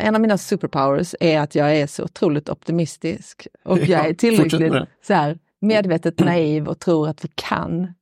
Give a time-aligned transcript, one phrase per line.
[0.00, 4.72] En av mina superpowers är att jag är så otroligt optimistisk och jag är tillräckligt
[5.06, 7.94] så här, medvetet naiv och tror att vi kan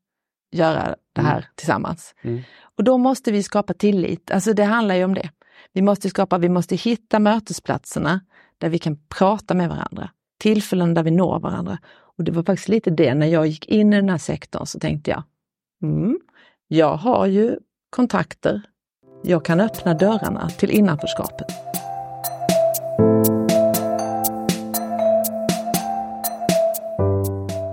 [0.53, 1.45] göra det här mm.
[1.55, 2.15] tillsammans.
[2.23, 2.41] Mm.
[2.79, 5.31] Och då måste vi skapa tillit, alltså det handlar ju om det.
[5.73, 8.21] Vi måste skapa, vi måste hitta mötesplatserna
[8.59, 11.79] där vi kan prata med varandra, tillfällen där vi når varandra.
[12.19, 14.79] Och det var faktiskt lite det, när jag gick in i den här sektorn så
[14.79, 15.23] tänkte jag,
[15.83, 16.21] mm,
[16.69, 17.59] jag har ju
[17.91, 18.63] kontakter,
[19.23, 21.72] jag kan öppna dörrarna till innanförskapet.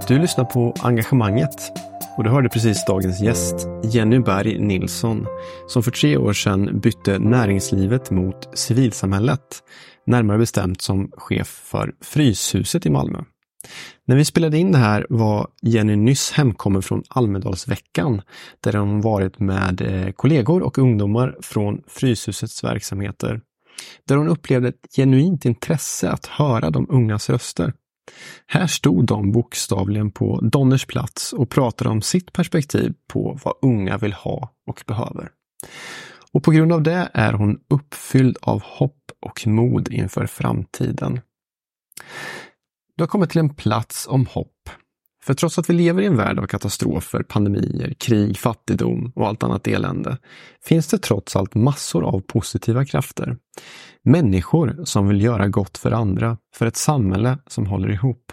[0.10, 1.72] Du lyssnar på Engagemanget
[2.18, 5.26] och du hörde precis dagens gäst, Jenny Berg Nilsson,
[5.68, 9.64] som för tre år sedan bytte näringslivet mot civilsamhället,
[10.06, 13.20] närmare bestämt som chef för Fryshuset i Malmö.
[14.08, 18.22] När vi spelade in det här var Jenny nyss hemkommen från Almedalsveckan,
[18.64, 23.42] där hon varit med eh, kollegor och ungdomar från Fryshusets verksamheter.
[24.08, 27.74] Där hon upplevde ett genuint intresse att höra de ungas röster.
[28.48, 33.98] Här stod de bokstavligen på Donners plats och pratade om sitt perspektiv på vad unga
[33.98, 35.30] vill ha och behöver.
[36.32, 41.20] Och på grund av det är hon uppfylld av hopp och mod inför framtiden.
[42.96, 44.70] Du har kommit till en plats om hopp.
[45.24, 49.44] För trots att vi lever i en värld av katastrofer, pandemier, krig, fattigdom och allt
[49.44, 50.18] annat elände,
[50.64, 53.38] finns det trots allt massor av positiva krafter.
[54.04, 58.32] Människor som vill göra gott för andra, för ett samhälle som håller ihop.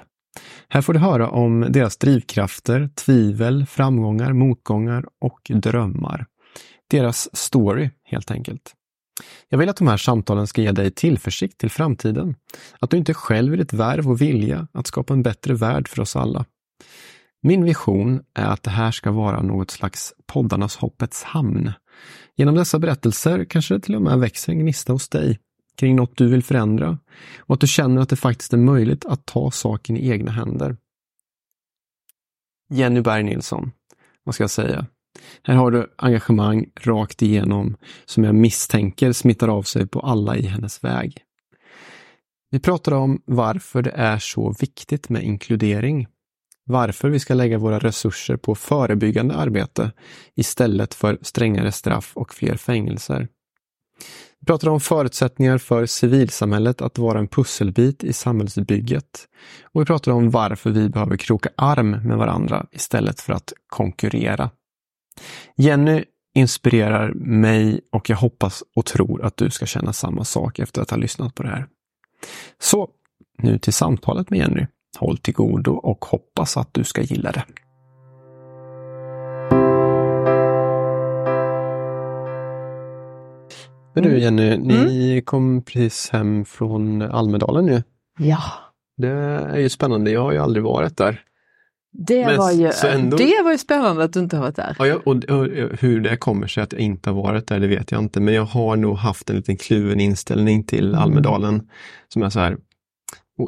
[0.69, 6.27] Här får du höra om deras drivkrafter, tvivel, framgångar, motgångar och drömmar.
[6.91, 8.73] Deras story helt enkelt.
[9.49, 12.35] Jag vill att de här samtalen ska ge dig tillförsikt till framtiden.
[12.81, 16.03] Att du inte själv är ditt värv och vilja att skapa en bättre värld för
[16.03, 16.45] oss alla.
[17.43, 21.73] Min vision är att det här ska vara något slags poddarnas hoppets hamn.
[22.37, 25.39] Genom dessa berättelser kanske det till och med växer en gnista hos dig
[25.77, 26.99] kring något du vill förändra
[27.39, 30.77] och att du känner att det faktiskt är möjligt att ta saken i egna händer.
[32.71, 33.71] Jenny Berg Nilsson,
[34.25, 34.87] vad ska jag säga?
[35.43, 40.47] Här har du engagemang rakt igenom som jag misstänker smittar av sig på alla i
[40.47, 41.23] hennes väg.
[42.51, 46.07] Vi pratar om varför det är så viktigt med inkludering.
[46.65, 49.93] Varför vi ska lägga våra resurser på förebyggande arbete
[50.35, 53.29] istället för strängare straff och fler fängelser.
[54.41, 59.29] Vi pratar om förutsättningar för civilsamhället att vara en pusselbit i samhällsbygget.
[59.63, 64.51] Och vi pratar om varför vi behöver kroka arm med varandra istället för att konkurrera.
[65.57, 70.83] Jenny inspirerar mig och jag hoppas och tror att du ska känna samma sak efter
[70.83, 71.67] att ha lyssnat på det här.
[72.59, 72.89] Så
[73.39, 74.67] nu till samtalet med Jenny.
[74.99, 77.45] Håll till godo och hoppas att du ska gilla det.
[83.97, 85.25] Men du Jenny, ni mm.
[85.25, 87.83] kom precis hem från Almedalen nu.
[88.19, 88.43] Ja.
[88.97, 91.23] Det är ju spännande, jag har ju aldrig varit där.
[91.93, 93.17] Det, Men, var ju, ändå...
[93.17, 94.77] det var ju spännande att du inte har varit där.
[94.79, 95.47] Ja, och, och,
[95.81, 98.21] hur det kommer sig att jag inte har varit där, det vet jag inte.
[98.21, 101.01] Men jag har nog haft en liten kluven inställning till mm.
[101.01, 101.71] Almedalen.
[102.09, 102.57] Som är så här,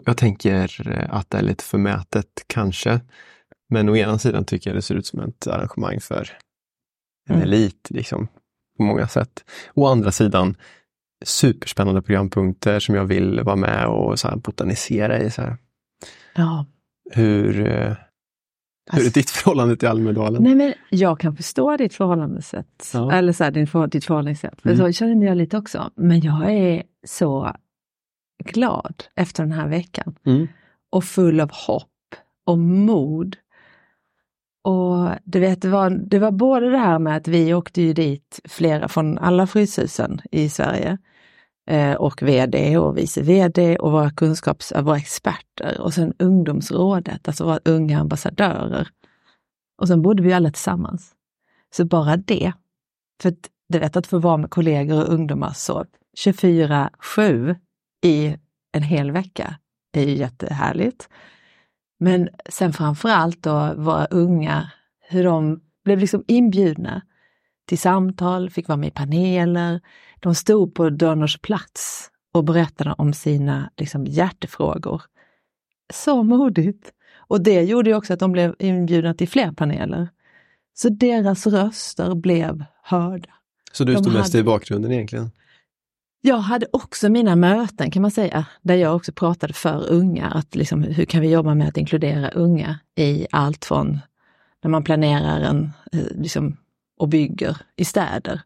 [0.04, 0.64] jag tänker
[1.10, 3.00] att det är lite förmätet kanske.
[3.70, 6.28] Men å ena sidan tycker jag det ser ut som ett arrangemang för
[7.28, 7.48] en mm.
[7.48, 8.28] elit, liksom,
[8.78, 9.44] på många sätt.
[9.74, 10.56] Å andra sidan
[11.24, 15.30] superspännande programpunkter som jag vill vara med och så botanisera i.
[15.30, 15.56] Så här.
[16.34, 16.66] Ja.
[17.10, 17.96] Hur eh,
[18.90, 20.42] hur är alltså- ditt förhållande till Almedalen?
[20.42, 22.90] Nej, men jag kan förstå ditt förhållandesätt.
[22.92, 23.12] Ja.
[23.12, 24.60] Eller så här, din för, ditt förhållningssätt.
[24.60, 24.86] För mm.
[24.86, 25.90] så känner jag lite också.
[25.96, 27.56] Men jag är så
[28.44, 30.14] glad efter den här veckan.
[30.26, 30.48] Mm.
[30.90, 31.88] Och full av hopp
[32.46, 33.36] och mod.
[34.68, 37.92] Och du vet, det var, det var både det här med att vi åkte ju
[37.92, 40.98] dit flera från alla Fryshusen i Sverige
[41.70, 47.44] eh, och VD och vice VD och våra kunskaps, våra experter och sen ungdomsrådet, alltså
[47.44, 48.88] våra unga ambassadörer.
[49.80, 51.14] Och sen bodde vi alla tillsammans.
[51.74, 52.52] Så bara det,
[53.22, 55.84] för att, du vet att få vara med kollegor och ungdomar så
[56.24, 57.56] 24-7
[58.04, 58.36] i
[58.72, 59.58] en hel vecka
[59.92, 61.08] är ju jättehärligt.
[61.98, 67.02] Men sen framför allt då våra unga, hur de blev liksom inbjudna
[67.66, 69.80] till samtal, fick vara med i paneler.
[70.20, 75.02] De stod på Dörners plats och berättade om sina liksom, hjärtefrågor.
[75.92, 76.92] Så modigt!
[77.16, 80.08] Och det gjorde ju också att de blev inbjudna till fler paneler.
[80.74, 83.30] Så deras röster blev hörda.
[83.72, 84.40] Så du stod mest hade...
[84.40, 85.30] i bakgrunden egentligen?
[86.20, 90.26] Jag hade också mina möten kan man säga, där jag också pratade för unga.
[90.26, 93.98] Att liksom, hur kan vi jobba med att inkludera unga i allt från
[94.62, 96.56] när man planerar en, eh, liksom,
[96.98, 98.42] och bygger i städer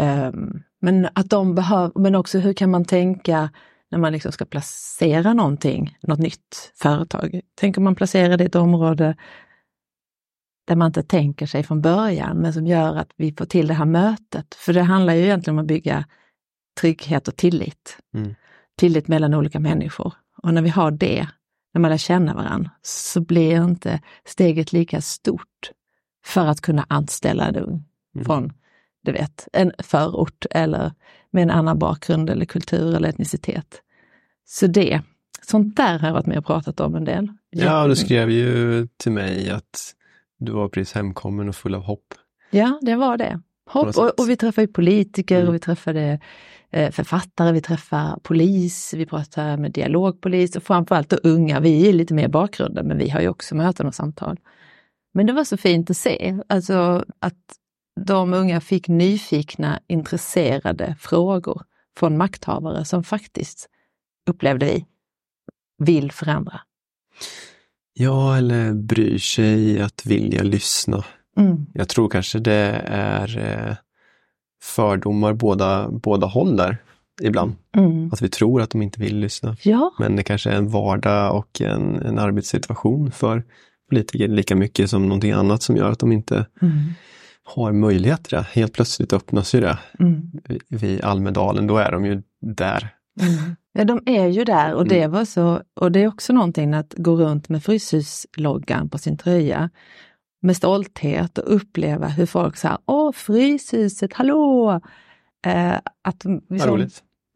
[0.00, 3.50] Um, men att de behöv, men också hur kan man tänka
[3.90, 7.40] när man liksom ska placera någonting, något nytt företag.
[7.54, 9.16] Tänk om man placerar det i ett område
[10.66, 13.74] där man inte tänker sig från början, men som gör att vi får till det
[13.74, 14.54] här mötet.
[14.54, 16.04] För det handlar ju egentligen om att bygga
[16.80, 17.98] trygghet och tillit.
[18.14, 18.34] Mm.
[18.76, 20.14] Tillit mellan olika människor.
[20.42, 21.28] Och när vi har det,
[21.74, 25.70] när man lär känna varandra, så blir inte steget lika stort
[26.24, 27.84] för att kunna anställa en ung
[28.14, 28.24] mm.
[28.24, 28.52] från,
[29.02, 30.92] du vet, en förort eller
[31.30, 33.82] med en annan bakgrund eller kultur eller etnicitet.
[34.44, 35.02] Så det,
[35.42, 37.28] sånt där har jag varit med och pratat om en del.
[37.50, 39.94] Ja, du skrev ju till mig att
[40.38, 42.14] du var precis hemkommen och full av hopp.
[42.50, 43.40] Ja, det var det.
[43.72, 45.48] Hopp, och, och, vi träffade politiker mm.
[45.48, 46.20] och vi träffade
[46.70, 51.60] eh, författare, vi träffade polis, vi pratade med dialogpolis och framförallt då unga.
[51.60, 54.40] Vi är lite mer bakgrunden, men vi har ju också möten och samtal.
[55.14, 57.56] Men det var så fint att se, alltså att
[58.00, 61.62] de unga fick nyfikna, intresserade frågor
[61.98, 63.68] från makthavare som faktiskt,
[64.30, 64.86] upplevde vi,
[65.78, 66.60] vill förändra.
[67.92, 71.04] Ja, eller bryr sig att vilja lyssna.
[71.40, 71.66] Mm.
[71.74, 73.76] Jag tror kanske det är eh,
[74.62, 76.76] fördomar båda, båda håll där
[77.22, 77.52] ibland.
[77.76, 78.10] Mm.
[78.12, 79.56] Att vi tror att de inte vill lyssna.
[79.62, 79.92] Ja.
[79.98, 83.42] Men det kanske är en vardag och en, en arbetssituation för
[83.88, 86.78] politiker lika mycket som någonting annat som gör att de inte mm.
[87.44, 88.46] har möjlighet till det.
[88.52, 90.30] Helt plötsligt öppnas ju det mm.
[90.68, 92.88] vid Almedalen, då är de ju där.
[93.20, 93.56] Mm.
[93.72, 95.10] Ja, de är ju där och det mm.
[95.10, 99.70] var så, och det är också någonting att gå runt med Fryshus-loggan på sin tröja
[100.40, 104.80] med stolthet och uppleva hur folk säger Åh, Fryshuset, hallå!
[105.46, 106.86] Eh, att liksom,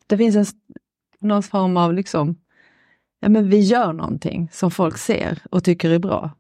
[0.07, 0.47] det finns en,
[1.21, 2.37] någon form av liksom,
[3.21, 6.31] ja men vi gör någonting som folk ser och tycker är bra.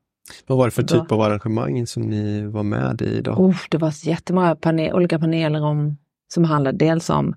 [0.46, 3.32] Vad var det för typ av arrangemang som ni var med i då?
[3.32, 5.96] Oh, det var jättemånga panel, olika paneler om,
[6.34, 7.34] som handlade dels om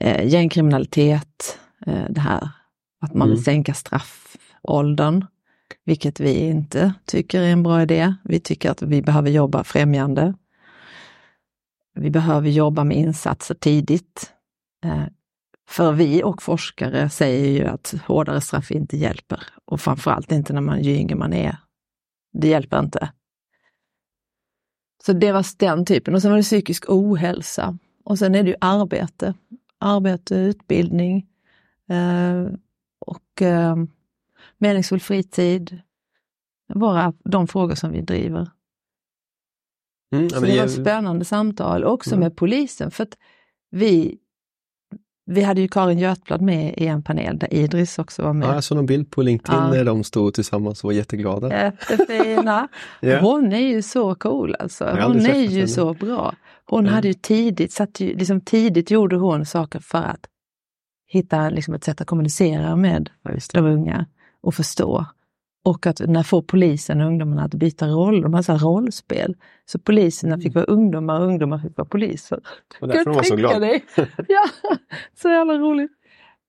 [0.00, 2.48] eh, gängkriminalitet, eh, det här
[3.00, 3.34] att man mm.
[3.34, 5.24] vill sänka straffåldern,
[5.86, 8.14] vilket vi inte tycker är en bra idé.
[8.24, 10.34] Vi tycker att vi behöver jobba främjande.
[11.94, 14.32] Vi behöver jobba med insatser tidigt.
[14.84, 15.04] Eh,
[15.68, 20.60] för vi och forskare säger ju att hårdare straff inte hjälper och framförallt inte när
[20.60, 21.56] man ju yngre man är.
[22.32, 23.12] Det hjälper inte.
[25.04, 28.48] Så det var den typen och sen var det psykisk ohälsa och sen är det
[28.48, 29.34] ju arbete.
[29.78, 31.26] Arbete, utbildning
[31.88, 32.52] eh,
[32.98, 33.76] och eh,
[34.58, 35.80] meningsfull fritid.
[36.74, 38.50] Bara de frågor som vi driver.
[40.12, 42.20] Mm, så det var ett spännande samtal också mm.
[42.20, 43.18] med polisen för att
[43.70, 44.18] vi
[45.26, 48.48] vi hade ju Karin Götblad med i en panel där Idris också var med.
[48.48, 49.70] Ja, jag såg någon bild på LinkedIn ja.
[49.70, 51.64] när de stod tillsammans och var jätteglada.
[51.64, 52.68] Jättefina.
[53.02, 53.24] yeah.
[53.24, 54.84] Hon är ju så cool alltså.
[54.84, 55.68] Hon är ju henne.
[55.68, 56.34] så bra.
[56.64, 56.92] Hon ja.
[56.92, 60.26] hade ju tidigt, satt ju, liksom tidigt gjorde hon saker för att
[61.06, 63.10] hitta liksom ett sätt att kommunicera med
[63.52, 64.06] de unga
[64.46, 65.06] och förstå.
[65.64, 69.36] Och att när får polisen ungdomarna att byta roll, de så rollspel.
[69.64, 72.40] Så poliserna fick vara ungdomar och ungdomar fick vara poliser.
[72.80, 73.60] Och därför var så glad.
[73.60, 73.84] Dig?
[74.28, 74.44] Ja,
[75.14, 75.90] så jävla roligt.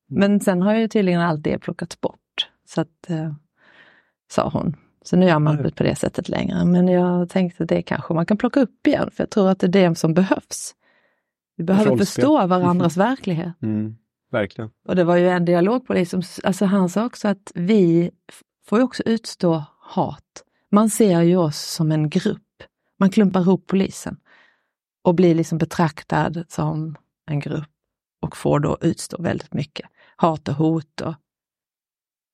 [0.08, 2.50] Men sen har ju tydligen allt det plockats bort.
[2.66, 3.34] Så att, eh,
[4.32, 4.76] sa hon.
[5.02, 6.66] Så nu gör man inte på det sättet längre.
[6.66, 9.68] Men jag tänkte det kanske man kan plocka upp igen, för jag tror att det
[9.68, 10.76] är det som behövs.
[11.56, 13.54] Vi behöver förstå varandras verklighet.
[13.62, 13.96] Mm,
[14.32, 14.70] verkligen.
[14.88, 18.12] Och det var ju en dialogpolis som, alltså han sa också att vi
[18.66, 20.44] får ju också utstå hat.
[20.72, 22.42] Man ser ju oss som en grupp.
[23.00, 24.18] Man klumpar ihop polisen
[25.04, 27.70] och blir liksom betraktad som en grupp
[28.22, 31.02] och får då utstå väldigt mycket hat och hot.
[31.02, 31.14] Och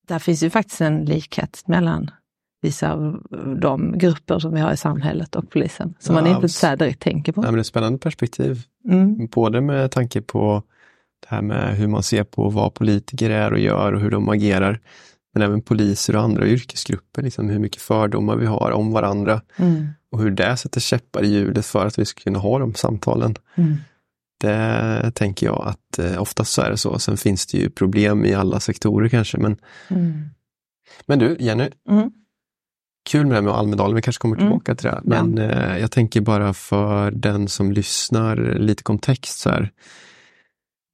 [0.07, 2.11] där finns ju faktiskt en likhet mellan
[2.61, 3.21] vissa av
[3.61, 7.01] de grupper som vi har i samhället och polisen, som ja, man inte så direkt
[7.01, 7.41] tänker på.
[7.41, 9.27] Ja, men det är ett spännande perspektiv, mm.
[9.27, 10.63] både med tanke på
[11.29, 14.29] det här med hur man ser på vad politiker är och gör och hur de
[14.29, 14.79] agerar.
[15.33, 19.41] Men även poliser och andra yrkesgrupper, liksom hur mycket fördomar vi har om varandra.
[19.55, 19.87] Mm.
[20.11, 23.35] Och hur det sätter käppar i hjulet för att vi ska kunna ha de samtalen.
[23.55, 23.75] Mm.
[24.39, 26.99] Det tänker jag att eh, oftast så är det så.
[26.99, 29.37] Sen finns det ju problem i alla sektorer kanske.
[29.37, 30.29] Men, mm.
[31.05, 32.11] men du Jenny, mm.
[33.09, 34.47] kul med det här med Almedalen, vi kanske kommer mm.
[34.47, 35.01] tillbaka till det.
[35.03, 35.43] Men ja.
[35.43, 39.71] eh, jag tänker bara för den som lyssnar, lite kontext så här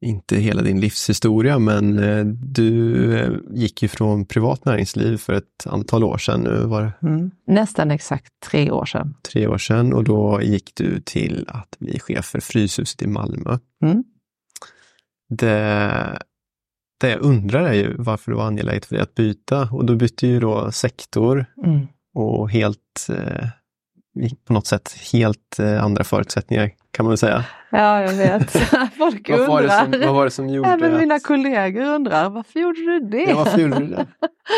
[0.01, 5.65] inte hela din livshistoria, men eh, du eh, gick ju från privat näringsliv för ett
[5.65, 6.41] antal år sedan.
[6.41, 6.91] Nu var.
[7.01, 9.15] Mm, nästan exakt tre år sedan.
[9.31, 13.57] Tre år sedan och då gick du till att bli chef för Fryshuset i Malmö.
[13.83, 14.03] Mm.
[15.29, 16.19] Det,
[16.99, 19.95] det jag undrar är ju varför det var angeläget för dig att byta och du
[19.95, 21.45] bytte ju då sektor
[22.13, 23.47] och helt eh,
[24.45, 27.45] på något sätt helt andra förutsättningar kan man säga.
[27.69, 28.51] Ja, jag vet.
[28.97, 29.91] Folk vad, var undrar.
[29.91, 30.99] som, vad var det som gjorde Även att...
[30.99, 33.23] mina kollegor undrar, varför gjorde du det?
[33.29, 34.05] Ja, varför gjorde du det?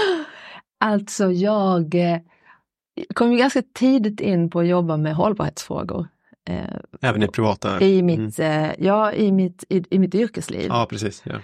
[0.79, 2.19] alltså jag eh,
[3.13, 6.07] kom ju ganska tidigt in på att jobba med hållbarhetsfrågor.
[6.49, 7.81] Eh, Även i privata?
[7.81, 8.75] I mitt, mm.
[8.77, 10.65] ja, i mitt, i, i, mitt yrkesliv.
[10.69, 11.23] Ja, precis.
[11.25, 11.39] Ja.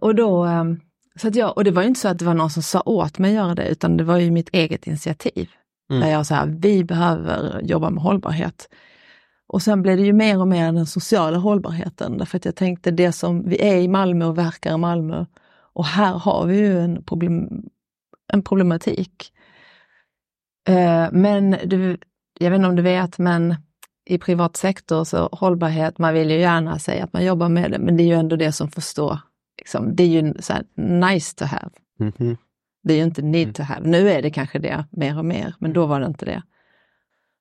[0.00, 0.80] Och då ehm,
[1.16, 3.18] så att jag, och det var inte så att det var någon som sa åt
[3.18, 5.48] mig att göra det, utan det var ju mitt eget initiativ.
[5.90, 6.02] Mm.
[6.02, 8.68] Där jag sa, vi behöver jobba med hållbarhet.
[9.48, 12.90] Och sen blev det ju mer och mer den sociala hållbarheten, därför att jag tänkte
[12.90, 15.24] det som, vi är i Malmö och verkar i Malmö
[15.72, 17.62] och här har vi ju en, problem,
[18.32, 19.32] en problematik.
[20.68, 21.98] Eh, men du,
[22.38, 23.54] jag vet inte om du vet, men
[24.06, 27.78] i privat sektor så hållbarhet, man vill ju gärna säga att man jobbar med det,
[27.78, 29.18] men det är ju ändå det som förstår
[29.58, 31.70] Liksom, det är ju så nice to have.
[32.00, 32.36] Mm -hmm.
[32.82, 33.54] Det är ju inte need mm.
[33.54, 33.88] to have.
[33.88, 36.42] Nu är det kanske det mer och mer, men då var det inte det.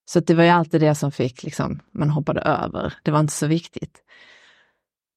[0.06, 2.94] Så det var ju alltid det som fick, liksom, man hoppade över.
[3.04, 4.02] Det var inte så viktigt.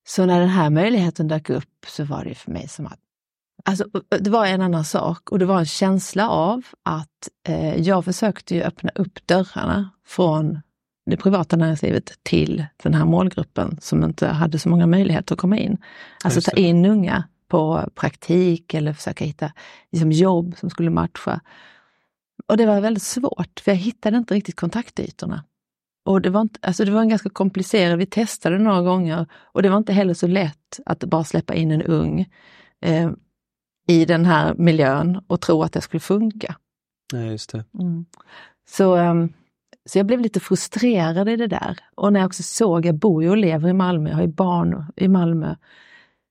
[0.09, 2.99] Så när den här möjligheten dök upp så var det för mig som att
[3.65, 3.85] Alltså,
[4.21, 8.55] det var en annan sak och det var en känsla av att eh, jag försökte
[8.55, 10.61] ju öppna upp dörrarna från
[11.11, 15.59] det privata näringslivet till den här målgruppen som inte hade så många möjligheter att komma
[15.59, 15.77] in.
[16.25, 19.53] Alltså ta in unga på praktik eller försöka hitta
[19.93, 21.41] liksom, jobb som skulle matcha.
[22.49, 25.45] Och det var väldigt svårt, för jag hittade inte riktigt kontaktytorna.
[26.05, 29.63] Och det var, inte, alltså det var en ganska komplicerad, vi testade några gånger och
[29.63, 32.27] det var inte heller så lätt att bara släppa in en ung
[32.85, 33.11] eh,
[33.89, 36.57] i den här miljön och tro att det skulle funka.
[37.13, 37.65] Nej, just det.
[37.81, 38.07] Mm.
[38.69, 39.33] Så um,
[39.89, 41.79] så jag blev lite frustrerad i det där.
[41.95, 44.29] Och när jag också såg, jag bor ju och lever i Malmö, jag har ju
[44.29, 45.55] barn i Malmö.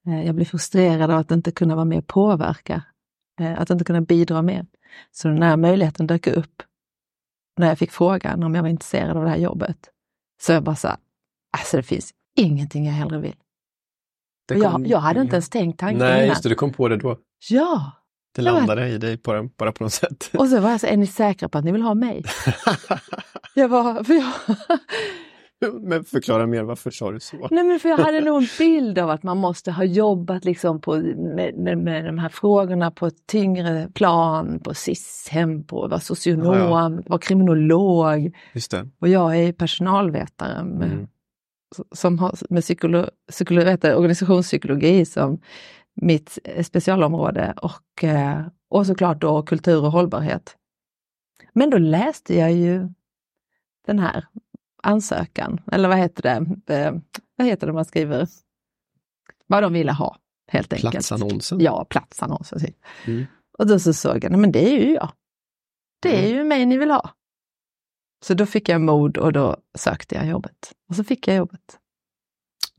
[0.07, 2.83] Eh, jag blev frustrerad av att inte kunna vara med och påverka,
[3.39, 4.65] eh, att inte kunna bidra mer.
[5.11, 6.63] Så den här möjligheten dök upp
[7.57, 9.89] när jag fick frågan om jag var intresserad av det här jobbet.
[10.41, 10.97] Så jag bara sa,
[11.57, 13.35] alltså det finns ingenting jag hellre vill.
[14.47, 14.61] Kom...
[14.61, 17.17] Jag, jag, hade inte ens tänkt tanken Nej, just det, du kom på det då.
[17.49, 17.91] Ja,
[18.35, 18.87] det landade var...
[18.87, 20.29] i dig bara, bara på något sätt.
[20.33, 22.23] Och så var jag så, är ni säkra på att ni vill ha mig?
[23.53, 24.33] jag var, för jag...
[25.81, 27.47] Men förklara mer, varför sa du så?
[27.51, 30.81] Nej men för jag hade nog en bild av att man måste ha jobbat liksom
[30.81, 35.99] på, med, med, med de här frågorna på ett tyngre plan, på SIS-hem, på vara
[35.99, 37.01] socionom, ja, ja.
[37.05, 38.35] vara kriminolog.
[38.99, 41.07] Och jag är personalvetare med, mm.
[41.91, 45.41] som har med psykolo, psykolo, organisationspsykologi som
[46.01, 50.55] mitt specialområde och, eh, och såklart då kultur och hållbarhet.
[51.53, 52.89] Men då läste jag ju
[53.87, 54.25] den här
[54.83, 56.23] ansökan, eller vad heter
[56.65, 57.01] det,
[57.35, 58.27] vad heter det man skriver,
[59.47, 60.17] vad de ville ha
[60.47, 60.91] helt enkelt.
[60.91, 61.59] Platsannonsen?
[61.59, 62.59] Ja, platsannonsen.
[63.05, 63.25] Mm.
[63.57, 65.11] Och då så såg jag, men det är ju jag.
[65.99, 66.37] Det är mm.
[66.37, 67.09] ju mig ni vill ha.
[68.25, 70.73] Så då fick jag mod och då sökte jag jobbet.
[70.89, 71.79] Och så fick jag jobbet.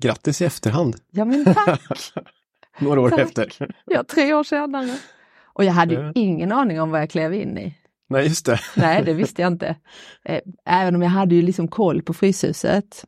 [0.02, 0.96] Grattis i efterhand!
[1.10, 1.80] Ja men tack!
[2.80, 3.20] Några år Tack.
[3.20, 3.74] efter.
[3.84, 4.98] Ja, tre år senare.
[5.42, 6.12] Och jag hade ja.
[6.14, 7.74] ingen aning om vad jag klev in i.
[8.08, 8.60] Nej, just det.
[8.76, 9.76] Nej, det visste jag inte.
[10.24, 13.04] Eh, även om jag hade ju liksom koll på Fryshuset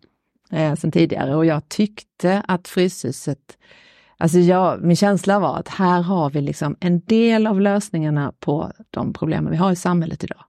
[0.50, 3.58] eh, sedan tidigare och jag tyckte att Fryshuset,
[4.16, 8.72] alltså jag, min känsla var att här har vi liksom en del av lösningarna på
[8.90, 10.44] de problemen vi har i samhället idag.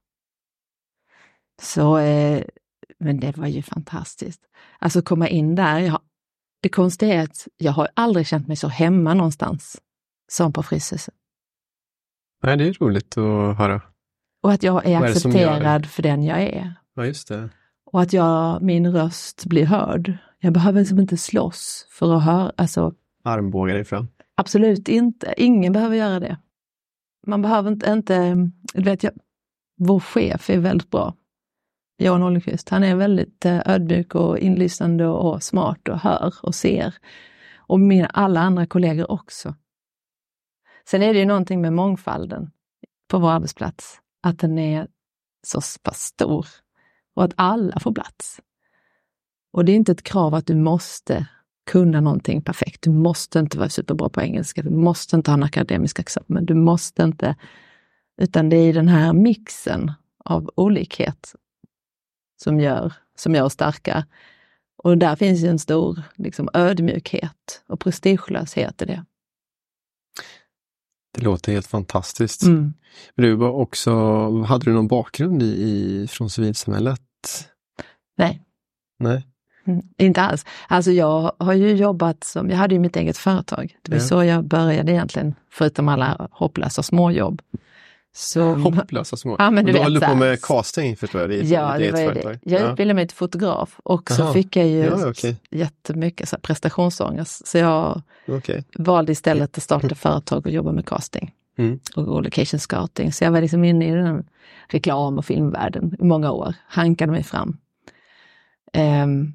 [1.62, 2.44] Så, eh,
[3.00, 4.42] men det var ju fantastiskt.
[4.80, 6.00] Alltså komma in där, jag
[6.62, 9.82] det konstiga är att jag har aldrig känt mig så hemma någonstans
[10.32, 11.14] som på Fryshuset.
[12.44, 13.82] Nej, det är roligt att höra.
[14.42, 16.74] Och att jag är, är accepterad för den jag är.
[16.96, 17.50] Ja, just det.
[17.86, 20.18] Och att jag, min röst blir hörd.
[20.40, 22.94] Jag behöver liksom inte slåss för att höra, alltså.
[23.24, 24.08] Armbåga dig fram?
[24.36, 25.34] Absolut inte.
[25.38, 26.38] Ingen behöver göra det.
[27.28, 28.36] Man behöver inte, inte
[28.74, 29.14] du vet, jag,
[29.78, 31.16] vår chef är väldigt bra.
[31.98, 32.70] Johan Ollenqvist.
[32.70, 36.96] Han är väldigt eh, ödmjuk och inlyssnande och smart och hör och ser.
[37.58, 39.56] Och mina, alla andra kollegor också.
[40.86, 42.52] Sen är det ju någonting med mångfalden
[43.08, 44.88] på vår arbetsplats, att den är
[45.44, 46.48] så pass stor
[47.16, 48.42] och att alla får plats.
[49.54, 51.28] Och det är inte ett krav att du måste
[51.66, 52.82] kunna någonting perfekt.
[52.82, 56.54] Du måste inte vara superbra på engelska, du måste inte ha en akademisk examen, du
[56.54, 57.36] måste inte,
[58.22, 59.92] utan det är den här mixen
[60.26, 61.36] av olikhet
[62.44, 64.06] som gör, som gör oss starka.
[64.84, 69.06] Och där finns ju en stor liksom, ödmjukhet och prestigelöshet i det.
[71.14, 72.44] Det låter helt fantastiskt.
[72.44, 72.74] Mm.
[73.16, 73.92] Men du var också,
[74.44, 77.02] hade du någon bakgrund i, i, från civilsamhället?
[78.18, 78.42] Nej.
[79.00, 79.28] Nej.
[79.68, 80.46] Mm, inte alls.
[80.68, 83.76] Alltså jag har ju jobbat som, jag hade ju mitt eget företag.
[83.82, 84.04] Det var ja.
[84.04, 87.42] så jag började egentligen, förutom alla hopplösa småjobb.
[88.14, 89.36] Så, Hopplösa små.
[89.40, 91.34] Ja, men du du här- på med casting förstår jag.
[91.34, 92.40] Är, Ja, det var ju det.
[92.44, 92.72] Jag ja.
[92.72, 95.38] utbildade mig till fotograf och så fick jag ju Ja, okej.
[95.52, 97.48] jättemycket så här prestationsångest.
[97.48, 98.64] Så jag Okej.
[98.78, 101.80] valde istället att starta företag och jobba med casting Mm.
[101.96, 103.14] och location scouting.
[103.14, 104.24] Så jag var liksom inne i den
[104.70, 107.58] reklam och filmvärlden i många år, hankade mig fram.
[108.74, 109.34] Ehm,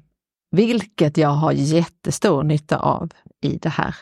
[0.51, 3.95] vilket jag har jättestor nytta av i det här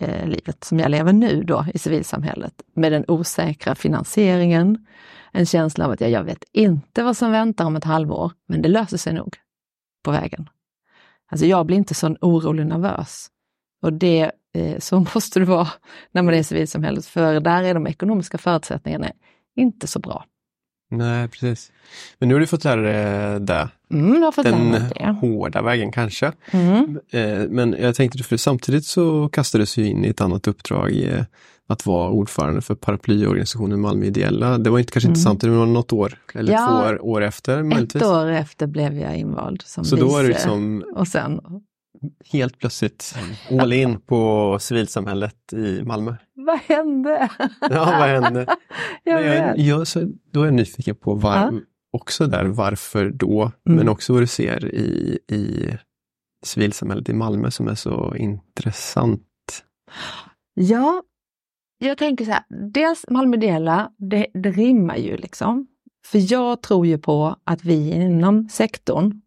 [0.00, 2.62] eh, livet som jag lever nu då i civilsamhället.
[2.74, 4.86] Med den osäkra finansieringen,
[5.32, 8.62] en känsla av att jag, jag vet inte vad som väntar om ett halvår, men
[8.62, 9.36] det löser sig nog
[10.04, 10.48] på vägen.
[11.30, 13.28] Alltså jag blir inte så orolig och nervös.
[13.82, 15.68] Och det, eh, så måste det vara
[16.12, 19.10] när man är i civilsamhället, för där är de ekonomiska förutsättningarna
[19.56, 20.24] inte så bra.
[20.92, 21.72] Nej, precis.
[22.18, 23.68] Men nu har du fått lära dig det.
[23.92, 25.16] Mm, jag har fått Den det.
[25.20, 26.32] hårda vägen kanske.
[26.50, 27.00] Mm.
[27.12, 31.24] Eh, Men jag tänkte, för samtidigt så kastades du in i ett annat uppdrag eh,
[31.68, 34.58] att vara ordförande för paraplyorganisationen Malmö Ideella.
[34.58, 35.24] Det var inte, kanske inte Mm.
[35.24, 38.02] samtidigt, men något år eller Ja, två år, år efter Ett möjligtvis.
[38.02, 40.28] år efter blev jag invald som Så då är vice.
[40.32, 41.40] liksom Och sen,
[42.32, 43.14] helt plötsligt
[43.60, 46.14] all in på civilsamhället i Malmö.
[46.34, 47.30] vad hände?
[47.60, 48.46] Ja, vad hände?
[49.04, 51.52] jag jag, jag, så, då är jag nyfiken på var, Ja.
[51.92, 53.78] också där varför då, Mm.
[53.78, 55.68] men också vad du ser i, i
[56.46, 59.22] civilsamhället i Malmö som är så intressant.
[60.54, 61.02] Ja,
[61.78, 62.42] jag tänker så här,
[62.72, 65.66] dels Malmö Dela, det, det rimmar ju liksom.
[66.06, 69.20] För jag tror ju på att vi inom sektorn,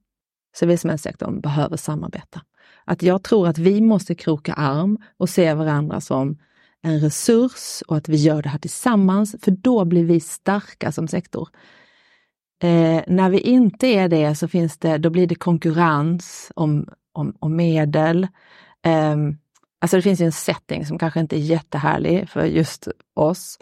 [0.56, 2.42] civilsamhällssektorn, behöver samarbeta.
[2.86, 6.38] Att jag tror att vi måste kroka arm och se varandra som
[6.82, 11.08] en resurs och att vi gör det här tillsammans, för då blir vi starka som
[11.08, 11.50] sektor.
[12.64, 17.36] Eh, när vi inte är det så finns det, då blir det konkurrens om, om,
[17.40, 18.28] om medel.
[18.86, 19.16] Eh,
[19.84, 23.60] Alltså det finns ju en setting som kanske inte är jättehärlig för just oss,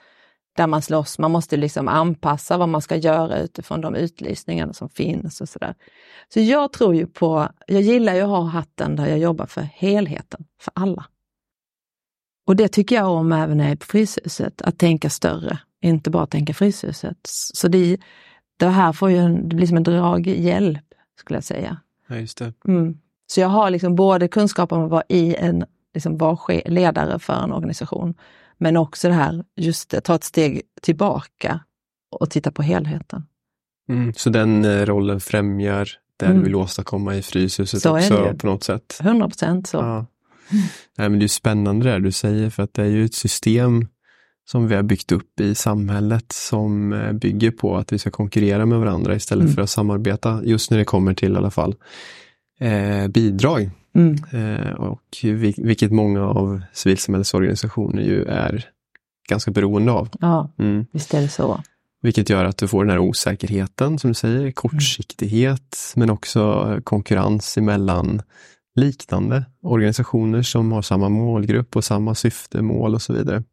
[0.62, 1.20] där man slåss.
[1.20, 5.76] Man måste liksom anpassa vad man ska göra utifrån de utlysningarna som finns och sådär.
[6.34, 9.62] Så jag tror ju på, jag gillar ju att ha hatten där jag jobbar för
[9.62, 11.06] helheten, för alla.
[12.48, 16.10] Och det tycker jag om även när jag är på Fryshuset, att tänka större, inte
[16.10, 17.18] bara tänka Fryshuset.
[17.54, 17.98] Så det,
[18.58, 20.86] det här får ju en, det blir som en draghjälp,
[21.20, 21.78] skulle jag säga.
[22.08, 22.54] Ja, just det.
[22.68, 22.98] Mm.
[23.28, 27.44] Så jag har liksom både kunskap om att vara i en, liksom vara ledare för
[27.44, 28.14] en organisation,
[28.62, 31.60] men också det här, just det, ta ett steg tillbaka
[32.12, 33.24] och titta på helheten.
[33.90, 36.44] Mm, så den eh, rollen främjar det du Mm.
[36.44, 38.98] vill åstadkomma i Fryshuset Så också på något sätt.
[39.02, 39.78] 100 procent så.
[39.78, 40.06] Ja.
[40.98, 43.88] Nej, men det är spännande det du säger för att det är ju ett system
[44.46, 48.66] som vi har byggt upp i samhället som eh, bygger på att vi ska konkurrera
[48.66, 49.56] med varandra istället Mm.
[49.56, 51.76] för att samarbeta just när det kommer till i alla fall
[52.60, 53.70] eh, bidrag.
[53.94, 54.16] Mm.
[54.32, 58.66] Eh, och vi, vilket många av civilsamhällesorganisationer ju är
[59.30, 60.10] ganska beroende av.
[60.20, 60.86] Ja, Mm.
[60.92, 61.62] visst är det så.
[62.02, 67.58] Vilket gör att du får den här osäkerheten som du säger, kortsiktighet men också konkurrens
[67.58, 68.22] emellan
[68.76, 73.44] liknande organisationer som har samma målgrupp och samma syfte, mål och så vidare.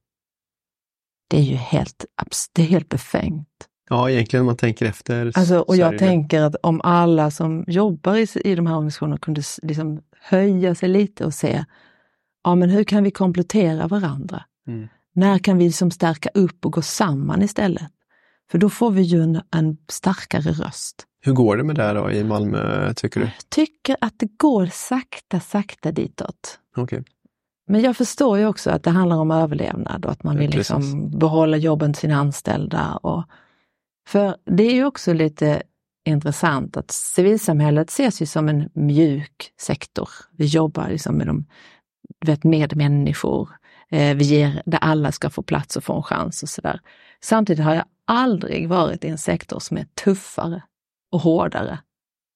[1.31, 2.05] Det är ju helt,
[2.53, 3.49] det är helt befängt.
[3.89, 5.33] Ja, egentligen om man tänker efter.
[5.35, 9.43] Alltså, och jag tänker att om alla som jobbar i, i de här organisationerna kunde
[9.63, 11.65] liksom höja sig lite och se,
[12.45, 14.43] ja men hur kan vi komplettera varandra?
[14.69, 14.89] Mm.
[15.15, 17.89] När kan vi liksom stärka upp och gå samman istället?
[18.51, 21.05] För då får vi ju en, en starkare röst.
[21.21, 23.27] Hur går det med det då i Malmö, tycker du?
[23.27, 26.59] Jag tycker att det går sakta, sakta ditåt.
[26.77, 27.05] Okej.
[27.69, 31.11] Men jag förstår ju också att det handlar om överlevnad och att man vill liksom
[31.19, 32.99] behålla jobben till sina anställda.
[33.03, 33.25] Och,
[34.09, 35.63] för det är ju också lite
[36.09, 40.09] intressant att civilsamhället ses ju som en mjuk sektor.
[40.31, 41.47] Vi jobbar liksom med, de,
[42.27, 43.49] vet, med människor.
[43.91, 46.81] Eh, vi ger, där alla ska få plats och få en chans och sådär.
[47.21, 50.63] Samtidigt har jag aldrig varit i en sektor som är tuffare
[51.13, 51.79] och hårdare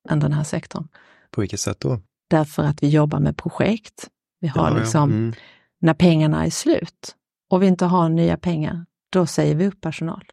[0.09, 0.89] än den här sektorn.
[1.31, 2.01] På vilket sätt då?
[2.31, 4.09] Därför att vi jobbar med projekt.
[4.41, 4.79] Vi har Ja, ja.
[4.79, 5.33] liksom Mm.
[5.81, 7.17] när pengarna är slut
[7.51, 10.25] och vi inte har nya pengar, då säger vi upp personal.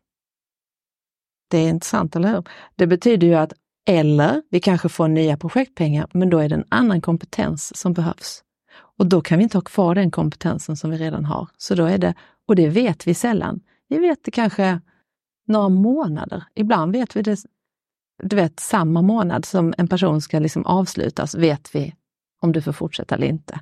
[1.50, 2.44] Det är intressant, eller hur?
[2.76, 3.54] Det betyder ju att,
[3.86, 8.44] eller vi kanske får nya projektpengar, men då är det en annan kompetens som behövs.
[8.98, 11.48] Och då kan vi inte ha kvar den kompetensen som vi redan har.
[11.58, 12.14] Så då är det,
[12.48, 13.60] och det vet vi sällan.
[13.88, 14.82] Vi vet det kanske
[15.48, 16.44] några månader.
[16.56, 17.40] Ibland vet vi det,
[18.24, 21.96] du vet, samma månad som en person ska liksom avslutas, vet vi
[22.42, 23.60] om du får fortsätta eller inte.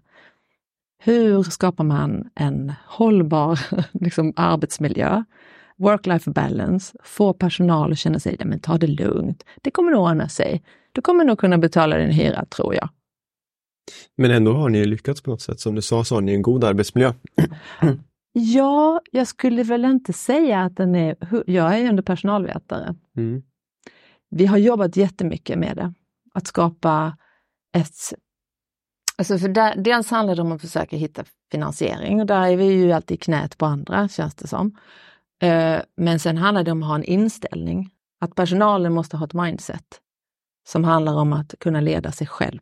[0.99, 3.59] Hur skapar man en hållbar
[3.91, 5.23] liksom, arbetsmiljö,
[5.79, 10.29] work-life balance, få personal att känna sig, men ta det lugnt, det kommer nog ordna
[10.29, 10.63] sig.
[10.91, 12.89] Du kommer nog kunna betala din hyra, tror jag.
[14.15, 15.59] Men ändå har ni lyckats på något sätt.
[15.59, 17.13] Som du sa så har ni en god arbetsmiljö.
[18.39, 21.15] Ja, jag skulle väl inte säga att den är...
[21.47, 22.95] Jag är ju ändå personalvetare.
[23.17, 23.43] Mm.
[24.29, 25.93] Vi har jobbat jättemycket med det.
[26.33, 27.17] Att skapa
[27.77, 27.93] ett...
[29.17, 32.65] Alltså för där, dels handlar det om att försöka hitta finansiering och där är vi
[32.65, 34.77] ju alltid i knät på andra, känns det som.
[35.41, 37.89] Eh, men sen handlar det om att ha en inställning.
[38.19, 40.01] Att personalen måste ha ett mindset
[40.67, 42.61] som handlar om att kunna leda sig själv.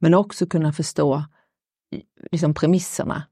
[0.00, 1.24] Men också kunna förstå
[2.30, 3.22] liksom premisserna.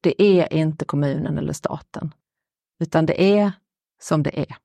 [0.00, 2.14] Det är inte kommunen eller staten,
[2.80, 3.52] utan det är
[4.02, 4.56] som det är.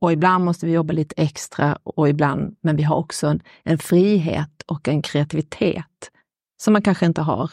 [0.00, 3.78] Och ibland måste vi jobba lite extra och ibland, men vi har också en, en
[3.78, 6.10] frihet och en kreativitet
[6.56, 7.52] som man kanske inte har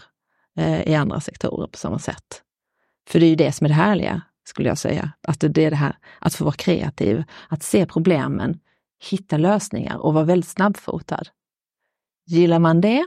[0.58, 2.41] eh, i andra sektorer på samma sätt.
[3.10, 5.12] För det är ju det som är det härliga, skulle jag säga.
[5.27, 8.60] Att det är det här att få vara kreativ, att se problemen,
[9.10, 11.23] hitta lösningar och vara väldigt snabbfotad.
[12.25, 13.06] Gillar man det,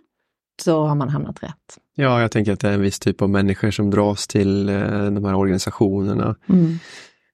[0.63, 1.79] så har man hamnat rätt.
[1.95, 5.11] Ja, jag tänker att det är en viss typ av människor som dras till eh,
[5.11, 6.37] de här organisationerna.
[6.49, 6.79] Mm.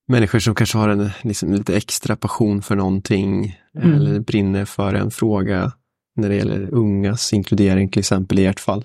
[0.07, 3.95] Människor som kanske har en liksom, lite extra passion för någonting mm.
[3.95, 5.73] eller brinner för en fråga
[6.17, 8.85] när det gäller ungas inkludering till exempel i ert fall.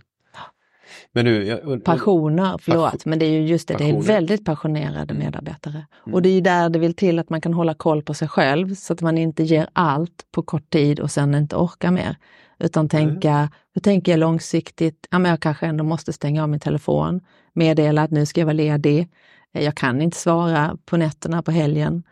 [1.12, 3.94] Men du, jag, Passioner, förlåt, passion, men det är ju just det, passioner.
[3.94, 5.18] det är väldigt passionerade mm.
[5.18, 5.86] medarbetare.
[6.06, 6.14] Mm.
[6.14, 8.28] Och det är ju där det vill till att man kan hålla koll på sig
[8.28, 12.18] själv så att man inte ger allt på kort tid och sen inte orkar mer.
[12.60, 13.50] Utan tänka, mm.
[13.74, 15.08] hur tänker jag långsiktigt?
[15.12, 17.22] Ja, men jag kanske ändå måste stänga av min telefon,
[17.54, 19.10] meddela att nu ska jag vara ledig.
[19.52, 22.04] Jag kan inte svara på nätterna på helgen.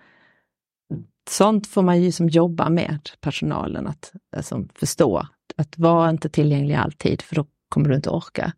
[1.30, 5.28] Sånt får man ju som jobba med personalen, att alltså, förstå.
[5.58, 8.54] Att vara inte tillgänglig alltid, för då kommer du inte orka.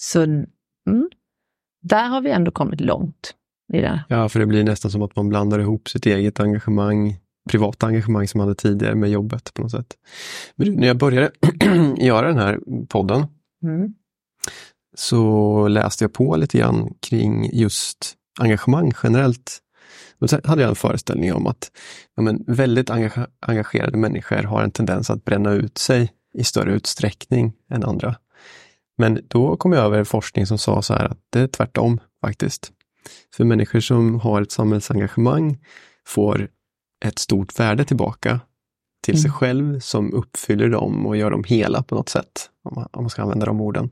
[0.00, 0.46] Så mm,
[1.82, 3.34] där har vi ändå kommit långt.
[3.72, 4.04] I det.
[4.08, 7.16] Ja, för det blir nästan som att man blandar ihop sitt eget engagemang,
[7.50, 9.96] privata engagemang som man hade tidigare med jobbet på något sätt.
[10.56, 11.30] Men när jag började
[11.98, 12.58] göra den här
[12.88, 13.26] podden
[13.62, 13.94] mm.
[14.96, 19.58] så läste jag på lite grann kring just engagemang generellt.
[20.18, 21.70] Då hade jag en föreställning om att
[22.16, 22.90] ja, men, väldigt
[23.40, 28.16] engagerade människor har en tendens att bränna ut sig i större utsträckning än andra.
[28.98, 32.72] Men då kom jag över forskning som sa så här att det är tvärtom faktiskt.
[33.36, 35.58] För människor som har ett samhällsengagemang
[36.06, 36.48] får
[37.04, 38.40] ett stort värde tillbaka
[39.02, 39.22] till mm.
[39.22, 42.50] sig själv som uppfyller dem och gör dem hela på något sätt.
[42.64, 43.90] Om man, om man ska använda de orden.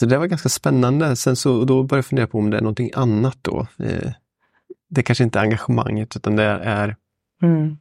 [0.00, 1.16] Så det var ganska spännande.
[1.16, 3.66] Sen så då började jag fundera på om det är någonting annat då.
[3.78, 4.12] Eh,
[4.90, 6.96] det kanske inte är engagemanget utan det är
[7.42, 7.78] mm.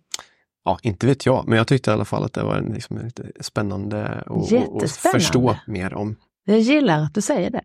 [0.66, 3.32] Ja, inte vet jag, men jag tyckte i alla fall att det var liksom, lite
[3.40, 6.16] spännande att förstå mer om.
[6.46, 7.64] Jag gillar att du säger det.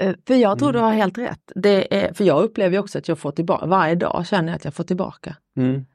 [0.00, 0.80] Eh, för jag tror mm.
[0.80, 1.52] du har helt rätt.
[1.54, 4.64] Det är, för jag upplever också att jag får tillbaka, varje dag känner jag att
[4.64, 5.36] jag får tillbaka.
[5.56, 5.86] Mm.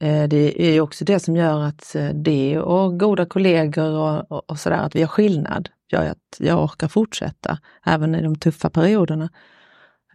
[0.00, 4.50] Eh, det är också det som gör att eh, det och goda kollegor och, och,
[4.50, 8.70] och sådär, att vi har skillnad, gör att jag orkar fortsätta även i de tuffa
[8.70, 9.30] perioderna.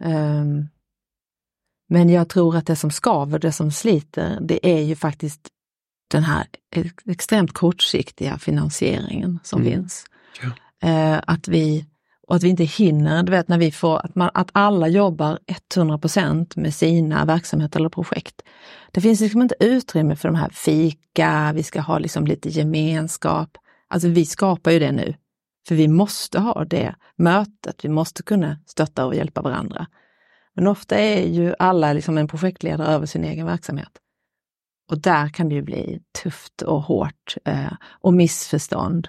[0.00, 0.68] Um,
[1.94, 5.40] men jag tror att det som skaver, det som sliter, det är ju faktiskt
[6.10, 6.46] den här
[7.06, 9.72] extremt kortsiktiga finansieringen som mm.
[9.72, 10.04] finns.
[10.42, 10.88] Ja.
[10.88, 11.86] Eh, att vi
[12.26, 15.38] och att vi inte hinner, du vet när vi får, att, man, att alla jobbar
[15.74, 18.42] 100% med sina verksamheter eller projekt.
[18.90, 23.58] Det finns liksom inte utrymme för de här fika, vi ska ha liksom lite gemenskap.
[23.88, 25.14] Alltså vi skapar ju det nu,
[25.68, 29.86] för vi måste ha det mötet, vi måste kunna stötta och hjälpa varandra.
[30.54, 33.90] Men ofta är ju alla liksom en projektledare över sin egen verksamhet.
[34.90, 39.08] Och där kan det ju bli tufft och hårt eh, och missförstånd.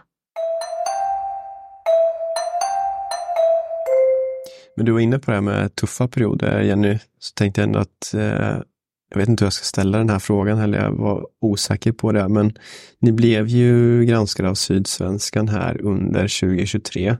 [4.75, 6.99] Men du var inne på det här med tuffa perioder, Jenny.
[7.19, 8.61] Så tänkte jag ändå att eh,
[9.09, 12.11] jag vet inte hur jag ska ställa den här frågan heller, jag var osäker på
[12.11, 12.27] det.
[12.27, 12.57] Men
[12.99, 17.17] ni blev ju granskade av Sydsvenskan här under 2023.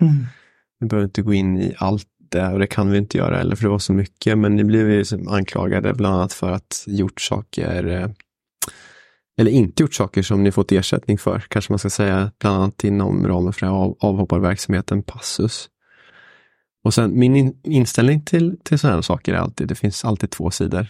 [0.00, 0.26] Mm.
[0.80, 3.56] Vi behöver inte gå in i allt det och det kan vi inte göra heller
[3.56, 4.38] för det var så mycket.
[4.38, 8.08] Men ni blev ju anklagade bland annat för att gjort saker eh,
[9.38, 12.84] eller inte gjort saker som ni fått ersättning för, kanske man ska säga, bland annat
[12.84, 15.68] inom ramen för av, avhopparverksamheten Passus.
[16.84, 20.86] Och sen min inställning till, till sådana saker är alltid, det finns alltid två sidor.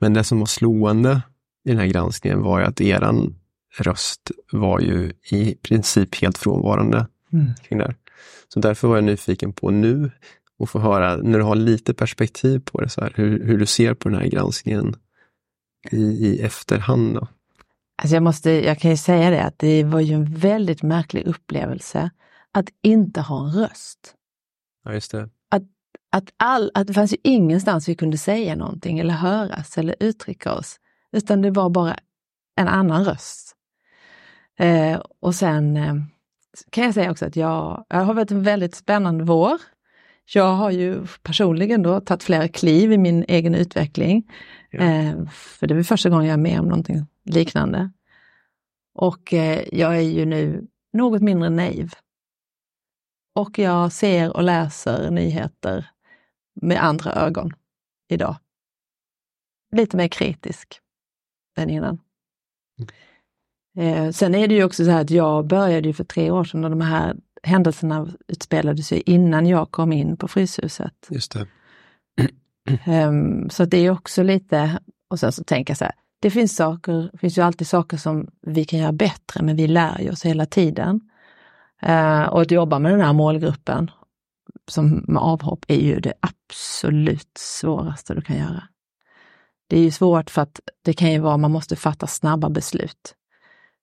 [0.00, 1.22] Men det som var slående
[1.64, 3.34] i den här granskningen var ju att eran
[3.78, 7.46] röst var ju i princip helt frånvarande mm.
[7.62, 7.94] kring det.
[8.48, 10.10] Så därför var jag nyfiken på nu
[10.58, 13.66] och få höra, när du har lite perspektiv på det, så här, hur, hur du
[13.66, 14.94] ser på den här granskningen
[15.90, 17.14] i, i efterhand.
[17.14, 17.28] Då.
[18.02, 21.26] Alltså jag, måste, jag kan ju säga det att det var ju en väldigt märklig
[21.26, 22.10] upplevelse
[22.52, 24.14] att inte ha en röst.
[24.84, 25.28] Ja, just det.
[25.50, 25.62] Att,
[26.12, 30.52] att, all, att det fanns ju ingenstans vi kunde säga någonting eller höras eller uttrycka
[30.54, 30.76] oss,
[31.12, 31.96] utan det var bara
[32.56, 33.54] en annan röst.
[34.58, 35.94] Eh, och sen eh,
[36.70, 39.58] kan jag säga också att jag, jag har varit en väldigt spännande vår.
[40.34, 44.30] Jag har ju personligen då tagit flera kliv i min egen utveckling.
[44.70, 44.80] Ja.
[44.80, 47.90] Eh, för det är första gången jag är med om någonting liknande.
[48.94, 51.92] Och eh, jag är ju nu något mindre naiv.
[53.34, 55.90] Och jag ser och läser nyheter
[56.60, 57.52] med andra ögon
[58.08, 58.36] idag.
[59.72, 60.80] Lite mer kritisk
[61.56, 62.00] än innan.
[63.78, 66.44] Eh, sen är det ju också så här att jag började ju för tre år
[66.44, 71.08] sedan och de här händelserna utspelade sig innan jag kom in på Fryshuset.
[71.10, 71.46] Just det.
[72.86, 76.56] Um, så det är också lite, och sen så tänker jag så här, det finns
[76.56, 80.10] saker, det finns ju alltid saker som vi kan göra bättre, men vi lär ju
[80.10, 81.00] oss hela tiden.
[81.86, 83.90] Uh, och att jobba med den här målgruppen
[84.68, 88.62] som med avhopp är ju det absolut svåraste du kan göra.
[89.66, 93.14] Det är ju svårt för att det kan ju vara, man måste fatta snabba beslut.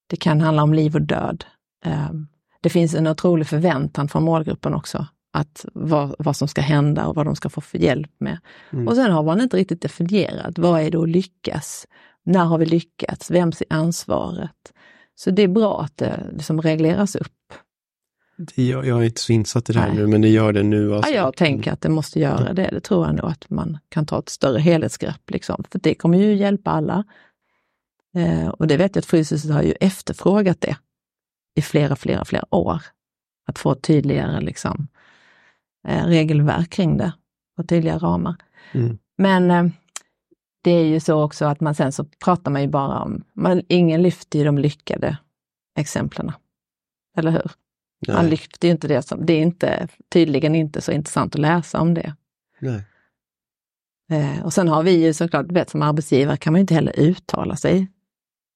[0.08, 1.46] Det kan handla om liv och död.
[1.86, 2.28] Um,
[2.66, 7.16] det finns en otrolig förväntan från målgruppen också, att vad, vad som ska hända och
[7.16, 8.40] vad de ska få för hjälp med.
[8.72, 8.88] Mm.
[8.88, 11.88] Och sen har man inte riktigt definierat, vad är det att lyckas?
[12.24, 13.32] När har vi lyckats?
[13.32, 14.74] Vems är ansvaret?
[15.16, 17.54] Så det är bra att det liksom regleras upp.
[18.56, 19.98] Jag, jag är inte så insatt i det här Nej.
[19.98, 20.96] nu, men det gör det nu.
[20.96, 21.12] Alltså.
[21.12, 22.70] Ja, jag tänker att det måste göra det.
[22.72, 25.30] Det tror jag nog att man kan ta ett större helhetsgrepp.
[25.32, 25.64] Liksom.
[25.72, 27.04] För det kommer ju hjälpa alla.
[28.16, 30.78] Eh, och det vet jag att Fryshuset har ju efterfrågat det
[31.56, 32.82] i flera, flera, flera år.
[33.48, 34.88] Att få tydligare liksom,
[35.88, 37.14] eh, regelverk kring det
[37.58, 38.36] och tydliga ramar.
[38.72, 38.98] Mm.
[39.18, 39.66] Men eh,
[40.64, 43.62] det är ju så också att man sen så pratar man ju bara om, man,
[43.70, 45.18] ingen lyfter ju de lyckade
[45.76, 46.32] exemplen.
[47.18, 47.52] Eller hur?
[48.08, 48.16] Nej.
[48.16, 51.82] Man lyfter ju inte det som, det är inte, tydligen inte så intressant att läsa
[51.82, 52.16] om det.
[52.60, 52.84] Nej.
[54.12, 57.00] Eh, och sen har vi ju såklart, vet som arbetsgivare kan man ju inte heller
[57.00, 57.88] uttala sig.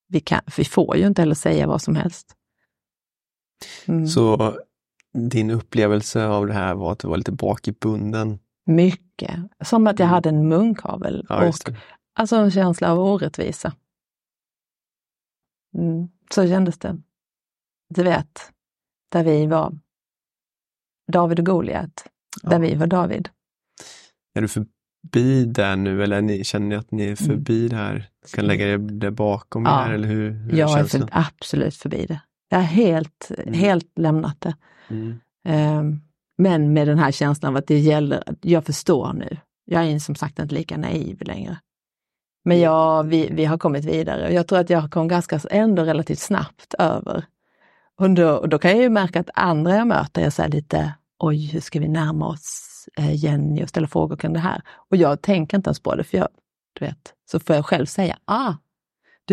[0.08, 2.36] Vi, kan, vi får ju inte heller säga vad som helst.
[3.86, 4.08] Mm.
[4.08, 4.56] Så
[5.14, 8.40] din upplevelse av det här var att du var lite bakbunden?
[8.66, 9.40] Mycket.
[9.64, 10.14] Som att jag mm.
[10.14, 11.56] hade en munkavel ja, och
[12.14, 13.74] alltså en känsla av orättvisa.
[15.78, 16.10] Mm.
[16.32, 16.98] Så kändes det.
[17.90, 18.52] Du vet,
[19.12, 19.80] där vi var
[21.12, 22.08] David och Goliat,
[22.44, 22.58] där ja.
[22.58, 23.30] vi var David.
[24.34, 27.18] Är du förbi där nu eller ni, känner ni att ni är mm.
[27.18, 27.70] förbi mm.
[27.70, 28.10] det här?
[28.34, 29.88] Kan lägga det bakom ja.
[29.88, 29.94] er?
[29.94, 32.22] Eller hur, hur jag är för, absolut förbi det.
[32.50, 33.54] Jag har helt, mm.
[33.54, 34.56] helt lämnat det.
[34.90, 35.20] Mm.
[35.80, 36.02] Um,
[36.38, 39.38] men med den här känslan av att det gäller, jag förstår nu.
[39.66, 41.58] Jag är som sagt inte lika naiv längre.
[42.46, 44.34] Men ja, vi, vi har kommit vidare.
[44.34, 47.26] Jag tror att jag kom ganska, ändå relativt snabbt över.
[48.00, 50.94] Och då, och då kan jag ju märka att andra jag möter är så lite,
[51.20, 54.62] oj, hur ska vi närma oss eh, Jenny och ställa frågor kring det här?
[54.90, 56.28] Och jag tänker inte ens på det, för jag,
[56.80, 58.54] du vet, så får jag själv säga, ah,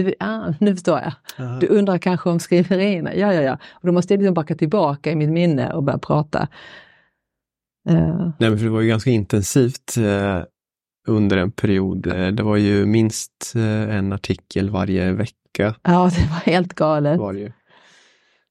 [0.03, 1.13] du, ah, nu förstår jag.
[1.39, 1.59] Aha.
[1.61, 3.15] Du undrar kanske om skriverierna?
[3.15, 3.59] Ja, ja, ja.
[3.73, 6.49] Och då måste jag liksom backa tillbaka i mitt minne och börja prata.
[7.91, 8.31] Uh.
[8.39, 10.43] Nej, men för det var ju ganska intensivt eh,
[11.09, 12.07] under en period.
[12.07, 13.53] Eh, det var ju minst
[13.91, 15.75] en artikel varje vecka.
[15.83, 17.19] Ja, det var helt galet.
[17.19, 17.53] Var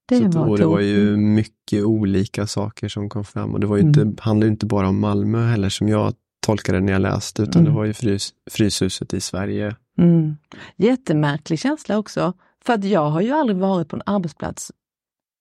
[0.07, 3.77] det Så var, det var ju mycket olika saker som kom fram och det var
[3.77, 4.07] ju mm.
[4.07, 6.13] inte, handlade inte bara om Malmö heller som jag
[6.45, 7.73] tolkade när jag läste, utan mm.
[7.73, 10.37] det var ju frys, Fryshuset i Sverige Mm.
[10.75, 12.33] Jättemärklig känsla också,
[12.65, 14.71] för att jag har ju aldrig varit på en arbetsplats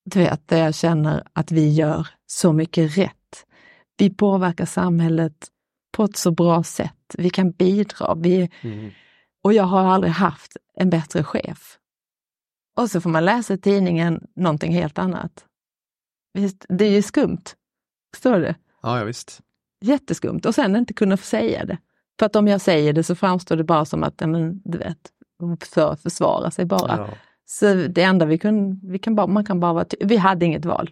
[0.05, 3.47] du vet, där jag känner att vi gör så mycket rätt.
[3.97, 5.49] Vi påverkar samhället
[5.93, 7.15] på ett så bra sätt.
[7.19, 8.15] Vi kan bidra.
[8.15, 8.91] Vi, mm.
[9.43, 11.79] Och jag har aldrig haft en bättre chef.
[12.77, 15.45] Och så får man läsa i tidningen någonting helt annat.
[16.33, 17.45] Visst, det är ju skumt.
[18.15, 18.55] Förstår du?
[18.83, 19.41] Ja, ja visst.
[19.85, 20.41] Jätteskumt.
[20.47, 21.79] Och sen inte kunna få säga det.
[22.19, 24.99] För att om jag säger det så framstår det bara som att, men, du vet,
[25.75, 26.97] för att försvara sig bara.
[26.97, 27.09] Ja.
[27.47, 30.65] Så det enda vi kunde, vi kan bara, man kan bara vara, vi hade inget
[30.65, 30.91] val.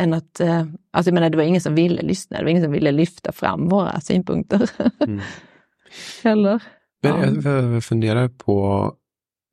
[0.00, 0.60] Än att, eh,
[0.90, 3.32] alltså jag menar, det var ingen som ville lyssna, det var ingen som ville lyfta
[3.32, 4.70] fram våra synpunkter.
[5.00, 5.20] Mm.
[6.22, 6.62] Eller?
[7.02, 7.50] Men ja.
[7.50, 8.92] jag funderar på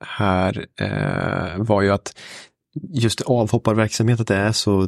[0.05, 2.19] här eh, var ju att
[2.93, 4.87] just avhopparverksamhet, att det är så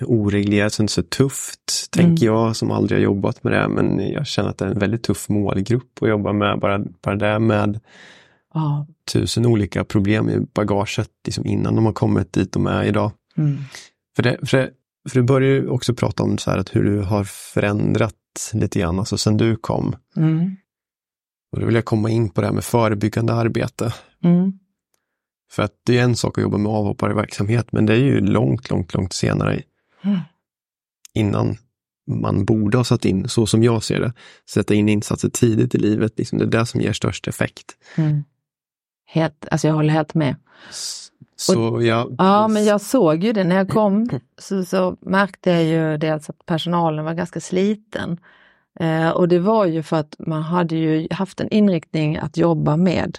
[0.00, 2.08] oreglerat, inte så tufft, mm.
[2.08, 3.68] tänker jag som aldrig har jobbat med det.
[3.68, 6.58] Men jag känner att det är en väldigt tuff målgrupp att jobba med.
[6.58, 7.80] Bara, bara det med
[8.54, 8.86] ah.
[9.12, 13.12] tusen olika problem i bagaget liksom innan de har kommit dit de är idag.
[13.36, 13.58] Mm.
[14.16, 14.70] För, det, för, det,
[15.08, 18.14] för du börjar ju också prata om så att hur du har förändrat
[18.52, 19.96] lite grann, alltså sen du kom.
[20.16, 20.56] Mm.
[21.52, 23.94] Och då vill jag komma in på det här med förebyggande arbete.
[24.24, 24.58] Mm.
[25.50, 28.70] För att det är en sak att jobba med avhopparverksamhet, men det är ju långt,
[28.70, 29.62] långt, långt senare
[30.02, 30.18] mm.
[31.14, 31.56] innan
[32.06, 34.12] man borde ha satt in, så som jag ser det,
[34.50, 36.18] sätta in insatser tidigt i livet.
[36.18, 37.76] Liksom det är det som ger störst effekt.
[37.96, 38.24] Mm.
[39.06, 40.36] Helt, alltså jag håller helt med.
[41.36, 42.14] Så och, jag...
[42.18, 46.30] Ja, men jag såg ju det när jag kom så, så märkte jag ju dels
[46.30, 48.20] att personalen var ganska sliten.
[48.80, 52.76] Eh, och det var ju för att man hade ju haft en inriktning att jobba
[52.76, 53.18] med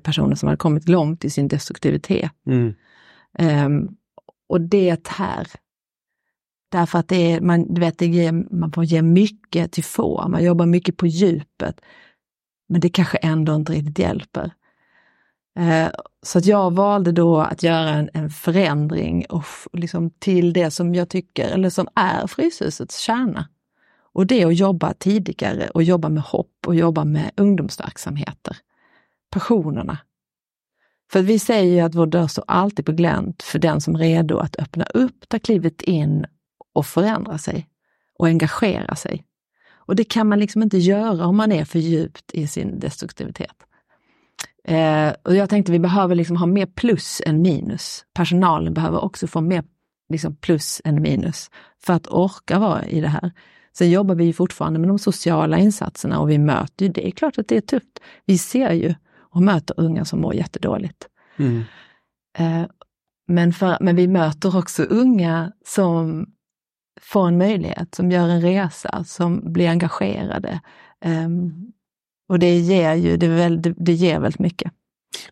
[0.00, 2.30] personer som hade kommit långt i sin destruktivitet.
[2.46, 2.74] Mm.
[3.38, 3.68] Eh,
[4.48, 5.46] och det här.
[6.68, 10.28] Därför att det är, man, du vet, det ger, man får ge mycket till få,
[10.28, 11.80] man jobbar mycket på djupet.
[12.68, 14.52] Men det kanske ändå inte riktigt hjälper.
[15.58, 15.88] Eh,
[16.22, 20.94] så att jag valde då att göra en, en förändring och liksom till det som
[20.94, 23.48] jag tycker, eller som är Fryshusets kärna.
[24.12, 28.56] Och det är att jobba tidigare och jobba med hopp och jobba med ungdomsverksamheter.
[29.32, 29.98] Passionerna.
[31.12, 33.98] För vi säger ju att vår dörr står alltid på glänt för den som är
[33.98, 36.26] redo att öppna upp, ta klivet in
[36.72, 37.68] och förändra sig
[38.18, 39.24] och engagera sig.
[39.72, 43.56] Och det kan man liksom inte göra om man är för djupt i sin destruktivitet.
[44.64, 48.04] Eh, och jag tänkte vi behöver liksom ha mer plus än minus.
[48.14, 49.64] Personalen behöver också få mer
[50.08, 51.50] liksom plus än minus
[51.84, 53.32] för att orka vara i det här.
[53.72, 57.38] Sen jobbar vi fortfarande med de sociala insatserna och vi möter ju, det är klart
[57.38, 58.00] att det är tufft.
[58.26, 58.94] Vi ser ju
[59.32, 61.08] och möter unga som mår jättedåligt.
[61.36, 61.64] Mm.
[62.38, 62.66] Eh,
[63.28, 66.26] men, för, men vi möter också unga som
[67.00, 70.60] får en möjlighet, som gör en resa, som blir engagerade.
[71.04, 71.72] Um,
[72.28, 74.72] och det ger ju det, väl, det, det ger väldigt mycket.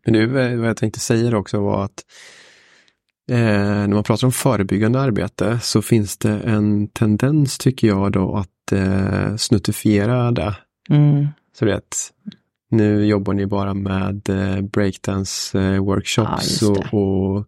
[0.05, 2.05] Men nu, vad jag tänkte säga också var att
[3.31, 8.37] eh, när man pratar om förebyggande arbete så finns det en tendens tycker jag då
[8.37, 10.57] att eh, snuttifiera det.
[10.91, 11.29] Mm.
[11.59, 11.81] Så det
[12.71, 15.75] nu jobbar ni bara med eh, breakdance eh,
[16.17, 17.47] ja, och, och,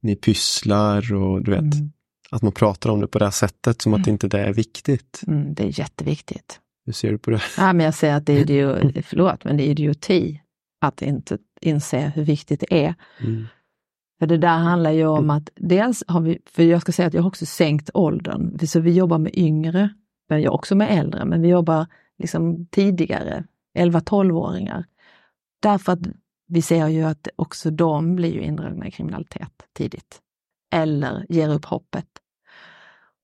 [0.00, 1.92] ni pysslar och du vet, mm.
[2.30, 4.02] att man pratar om det på det här sättet som mm.
[4.02, 5.20] att inte det är viktigt.
[5.26, 6.60] Mm, det är jätteviktigt.
[6.86, 7.40] Hur ser du på det?
[7.56, 10.40] Ja, men jag säger att det är idioti, förlåt, men det är idioti
[10.80, 12.94] att inte inse hur viktigt det är.
[13.20, 13.46] Mm.
[14.18, 17.14] För det där handlar ju om att dels har vi, för jag ska säga att
[17.14, 19.88] jag har också sänkt åldern, så vi jobbar med yngre,
[20.28, 21.86] men jag också med äldre, men vi jobbar
[22.18, 24.84] liksom tidigare, 11-12-åringar.
[25.60, 26.00] Därför att
[26.46, 30.20] vi ser ju att också de blir ju indragna i kriminalitet tidigt.
[30.74, 32.06] Eller ger upp hoppet.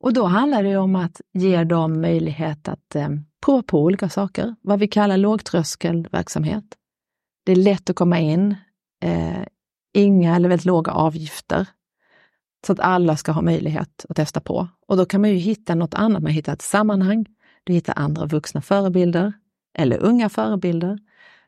[0.01, 3.09] Och då handlar det om att ge dem möjlighet att eh,
[3.41, 6.65] prova på olika saker, vad vi kallar lågtröskelverksamhet.
[7.45, 8.57] Det är lätt att komma in,
[9.03, 9.43] eh,
[9.95, 11.67] inga eller väldigt låga avgifter.
[12.67, 14.69] Så att alla ska ha möjlighet att testa på.
[14.87, 17.27] Och då kan man ju hitta något annat, man hittar ett sammanhang,
[17.65, 19.33] du hittar andra vuxna förebilder
[19.79, 20.99] eller unga förebilder.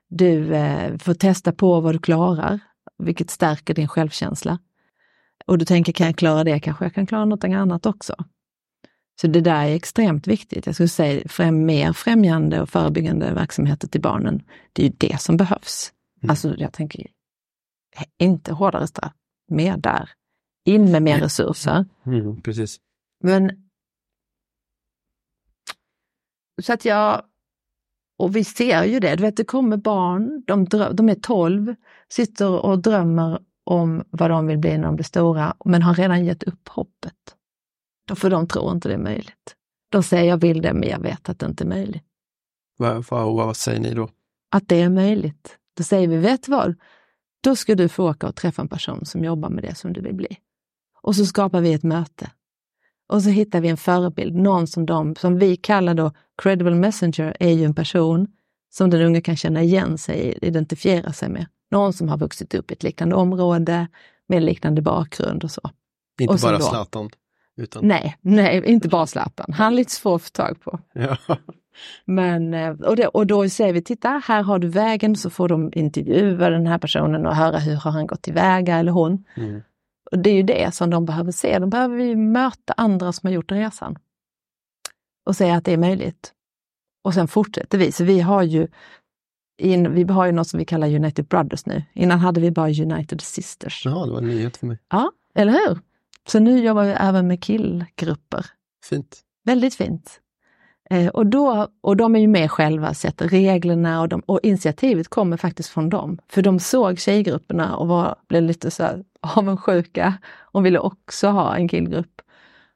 [0.08, 2.60] Du eh, får testa på vad du klarar,
[2.98, 4.58] vilket stärker din självkänsla.
[5.46, 6.60] Och du tänker, kan jag klara det?
[6.60, 8.14] Kanske jag kan klara något annat också.
[9.20, 10.66] Så det där är extremt viktigt.
[10.66, 14.42] Jag skulle säga främ, mer främjande och förebyggande verksamheter till barnen.
[14.72, 15.92] Det är ju det som behövs.
[16.22, 16.30] Mm.
[16.30, 17.06] Alltså jag tänker,
[18.18, 19.12] inte hårdare straff,
[19.48, 20.10] mer där.
[20.64, 21.84] In med mer resurser.
[22.06, 22.80] Mm, precis.
[23.24, 23.70] Men
[26.62, 27.22] så att jag,
[28.18, 31.74] och vi ser ju det, du vet det kommer barn, de, de är 12,
[32.08, 36.24] sitter och drömmer om vad de vill bli när de blir stora, men har redan
[36.24, 37.36] gett upp hoppet.
[38.14, 39.56] För de tror inte det är möjligt.
[39.88, 42.04] De säger jag vill det, men jag vet att det inte är möjligt.
[42.76, 44.08] Vad, vad, vad säger ni då?
[44.50, 45.58] Att det är möjligt.
[45.76, 46.74] Då säger vi, vet vad?
[47.42, 50.00] Då ska du få åka och träffa en person som jobbar med det som du
[50.00, 50.38] vill bli.
[51.02, 52.30] Och så skapar vi ett möte.
[53.08, 56.12] Och så hittar vi en förebild, någon som de, som vi kallar då
[56.42, 58.26] credible messenger, är ju en person
[58.70, 61.46] som den unge kan känna igen sig identifiera sig med.
[61.70, 63.88] Någon som har vuxit upp i ett liknande område,
[64.28, 65.70] med liknande bakgrund och så.
[66.20, 67.10] Inte och bara Zlatan?
[67.56, 67.88] Utan...
[67.88, 69.52] Nej, nej, inte bara Zlatan.
[69.52, 70.80] Han är lite svår att få tag på.
[70.92, 71.16] Ja.
[72.04, 75.48] Men, eh, och, det, och då säger vi, titta här har du vägen, så får
[75.48, 79.24] de intervjua den här personen och höra hur har han gått tillväga eller hon.
[79.36, 79.62] Mm.
[80.12, 83.26] Och det är ju det som de behöver se, de behöver ju möta andra som
[83.26, 83.98] har gjort resan.
[85.26, 86.32] Och säga att det är möjligt.
[87.04, 88.68] Och sen fortsätter vi, så vi har ju
[89.58, 91.82] in, vi har ju något som vi kallar United Brothers nu.
[91.92, 93.82] Innan hade vi bara United Sisters.
[93.84, 94.78] Ja, det var en nyhet för mig.
[94.88, 95.78] Ja, eller hur?
[96.28, 98.46] Så nu jobbar vi även med killgrupper.
[98.84, 99.20] Fint.
[99.44, 100.20] Väldigt fint.
[100.92, 105.08] Eh, och, då, och de är ju med själva, sätter reglerna och, de, och initiativet
[105.08, 106.18] kommer faktiskt från dem.
[106.28, 109.04] För de såg tjejgrupperna och var, blev lite så här
[109.36, 112.22] avundsjuka och ville också ha en killgrupp.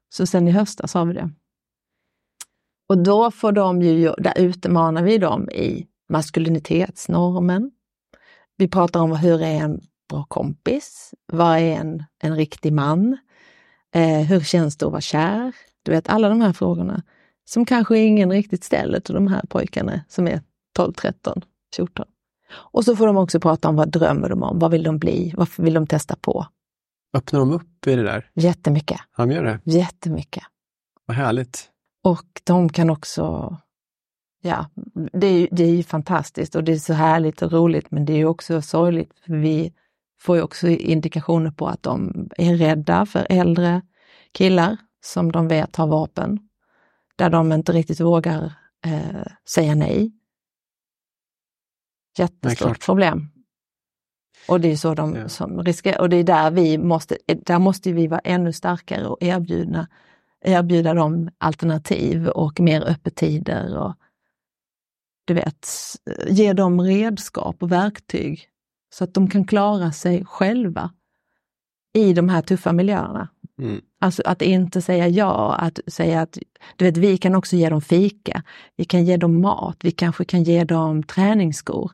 [0.09, 1.31] Så sen i höstas har vi det.
[2.89, 7.71] Och då får de ju, där utmanar vi dem i maskulinitetsnormen.
[8.57, 11.15] Vi pratar om hur är en bra kompis?
[11.33, 13.19] Vad är en, en riktig man?
[13.95, 15.53] Eh, hur känns det att vara kär?
[15.83, 17.03] Du vet alla de här frågorna
[17.49, 20.41] som kanske ingen riktigt ställer till de här pojkarna som är
[20.77, 21.43] 12, 13,
[21.77, 22.07] 14.
[22.53, 25.33] Och så får de också prata om vad drömmer de om, vad vill de bli,
[25.37, 26.47] vad vill de testa på?
[27.15, 28.31] Öppnar de upp i det där?
[28.35, 29.01] Jättemycket.
[29.17, 29.61] De gör det?
[29.65, 30.45] Jättemycket.
[31.07, 31.71] Vad härligt.
[32.05, 33.57] Och de kan också,
[34.43, 34.71] ja,
[35.13, 38.13] det är, det är ju fantastiskt och det är så härligt och roligt men det
[38.13, 39.73] är också sorgligt för vi
[40.21, 43.83] får ju också indikationer på att de är rädda för äldre
[44.33, 46.46] killar som de vet har vapen,
[47.17, 48.53] där de inte riktigt vågar
[48.87, 50.13] eh, säga nej.
[52.19, 53.29] Jättestort nej, problem.
[54.49, 55.29] Och det är så de ja.
[55.29, 59.23] som riskerar, och det är där vi måste, där måste vi vara ännu starkare och
[59.23, 59.89] erbjuda,
[60.41, 63.95] erbjuda dem alternativ och mer öppettider och
[65.25, 65.69] du vet,
[66.29, 68.49] ge dem redskap och verktyg
[68.95, 70.93] så att de kan klara sig själva
[71.93, 73.29] i de här tuffa miljöerna.
[73.59, 73.81] Mm.
[74.01, 76.39] Alltså att inte säga ja, att säga att
[76.77, 78.43] du vet, vi kan också ge dem fika,
[78.77, 81.91] vi kan ge dem mat, vi kanske kan ge dem träningsskor.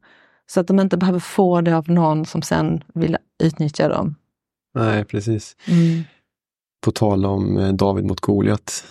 [0.47, 4.15] Så att de inte behöver få det av någon som sen vill utnyttja dem.
[4.75, 5.57] Nej, precis.
[5.67, 6.03] Mm.
[6.85, 8.85] På tal om eh, David mot Goliat.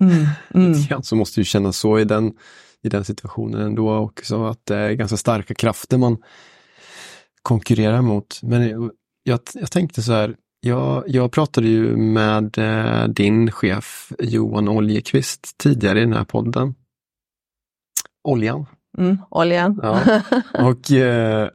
[0.00, 0.26] Mm.
[0.54, 1.02] Mm.
[1.02, 2.32] så måste ju kännas så i den,
[2.82, 6.18] i den situationen ändå också, att det är ganska starka krafter man
[7.42, 8.40] konkurrerar mot.
[8.42, 8.90] Men
[9.24, 15.58] jag, jag tänkte så här, jag, jag pratade ju med eh, din chef Johan Oljekvist
[15.58, 16.74] tidigare i den här podden.
[18.24, 18.66] Oljan.
[18.98, 19.80] Mm, oljan.
[19.82, 20.22] Ja.
[20.54, 21.48] Och eh,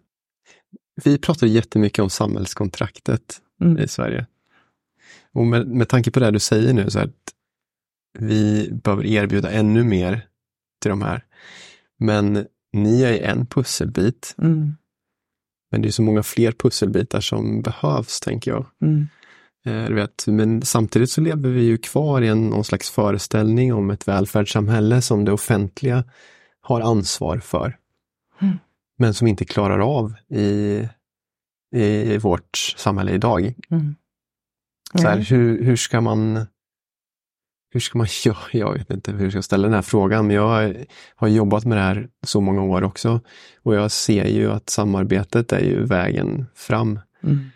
[1.04, 3.78] vi pratade jättemycket om samhällskontraktet mm.
[3.78, 4.26] i Sverige.
[5.34, 7.34] Och med, med tanke på det du säger nu, så att
[8.20, 10.26] vi behöver erbjuda ännu mer
[10.82, 11.24] till de här.
[11.98, 14.36] Men ni är en pusselbit.
[14.38, 14.76] Mm.
[15.72, 18.66] Men det är så många fler pusselbitar som behövs, tänker jag.
[18.82, 19.08] Mm.
[19.66, 23.90] Eh, vet, men samtidigt så lever vi ju kvar i en, någon slags föreställning om
[23.90, 26.04] ett välfärdssamhälle som det offentliga
[26.62, 27.78] har ansvar för.
[28.42, 28.58] Mm.
[28.98, 30.82] Men som inte klarar av i,
[31.76, 33.54] i vårt samhälle idag.
[33.70, 33.96] Mm.
[34.94, 36.46] Så här, hur, hur ska man
[37.70, 38.38] hur ska man göra?
[38.52, 40.76] Jag vet inte hur jag ska ställa den här frågan, men jag
[41.16, 43.22] har jobbat med det här så många år också.
[43.64, 47.00] Och jag ser ju att samarbetet är ju vägen fram.
[47.24, 47.50] Mm.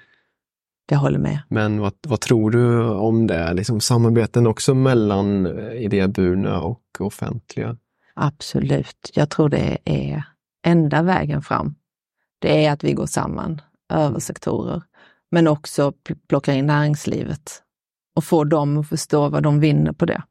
[0.90, 1.40] Jag håller med.
[1.48, 3.54] Men vad, vad tror du om det?
[3.54, 7.78] Liksom samarbeten också mellan idéburna och offentliga?
[8.14, 9.12] Absolut.
[9.14, 10.24] Jag tror det är
[10.66, 11.76] enda vägen fram.
[12.40, 13.62] Det är att vi går samman
[13.94, 14.82] över sektorer,
[15.32, 15.94] men också
[16.28, 17.62] plockar in näringslivet
[18.16, 20.22] och få dem att förstå vad de vinner på det.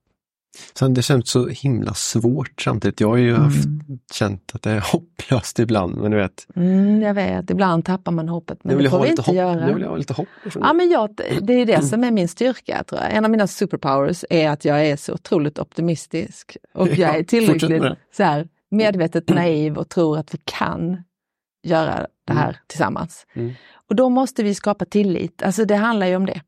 [0.74, 3.00] Så det känns så himla svårt samtidigt.
[3.00, 3.98] Jag har ju haft, mm.
[4.12, 6.46] känt att det är hopplöst ibland, men du vet.
[6.56, 9.66] Mm, jag vet, ibland tappar man hoppet, men det får vi inte hopp, göra.
[9.66, 10.28] Nu vill jag ha lite hopp.
[10.54, 13.14] Ja, men jag, det är det som är min styrka, tror jag.
[13.14, 17.82] En av mina superpowers är att jag är så otroligt optimistisk och jag är tillräckligt
[18.16, 21.02] så här, medvetet naiv och tror att vi kan
[21.62, 22.56] göra det här mm.
[22.66, 23.26] tillsammans.
[23.34, 23.52] Mm.
[23.88, 26.40] Och då måste vi skapa tillit, alltså det handlar ju om det.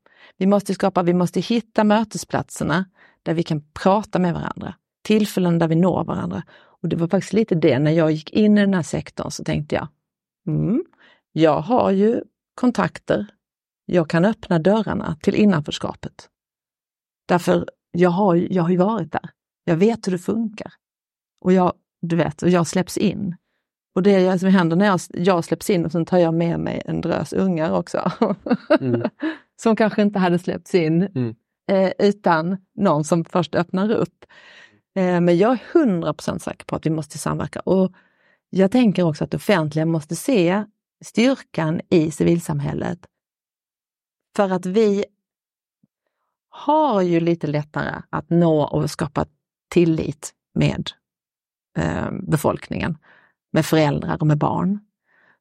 [0.43, 2.85] Vi måste skapa, vi måste hitta mötesplatserna
[3.23, 6.43] där vi kan prata med varandra, tillfällen där vi når varandra.
[6.53, 9.43] Och det var faktiskt lite det, när jag gick in i den här sektorn så
[9.43, 9.87] tänkte jag,
[10.47, 10.83] mm,
[11.31, 12.21] jag har ju
[12.55, 13.27] kontakter,
[13.85, 16.29] jag kan öppna dörrarna till innanförskapet.
[17.27, 19.29] Därför jag har, jag har ju varit där.
[19.63, 20.73] Jag vet hur det funkar.
[21.41, 23.35] Och jag, du vet, och jag släpps in.
[23.95, 26.81] Och det som händer när jag, jag släpps in och sen tar jag med mig
[26.85, 28.11] en drös ungar också.
[28.79, 29.01] Mm.
[29.61, 31.35] som kanske inte hade släppts in mm.
[31.71, 34.25] eh, utan någon som först öppnar upp.
[34.95, 37.59] Eh, men jag är 100% säker på att vi måste samverka.
[37.59, 37.93] Och
[38.49, 40.63] jag tänker också att det offentliga måste se
[41.05, 42.99] styrkan i civilsamhället.
[44.35, 45.05] För att vi
[46.49, 49.25] har ju lite lättare att nå och skapa
[49.69, 50.91] tillit med
[51.77, 52.97] eh, befolkningen,
[53.53, 54.79] med föräldrar och med barn.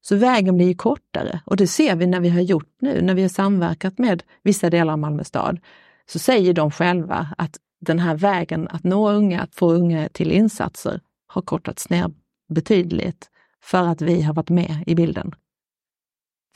[0.00, 3.22] Så vägen blir kortare och det ser vi när vi har gjort nu, när vi
[3.22, 5.60] har samverkat med vissa delar av Malmö stad.
[6.06, 10.32] Så säger de själva att den här vägen att nå unga, att få unga till
[10.32, 12.10] insatser har kortats ner
[12.48, 13.30] betydligt
[13.62, 15.34] för att vi har varit med i bilden.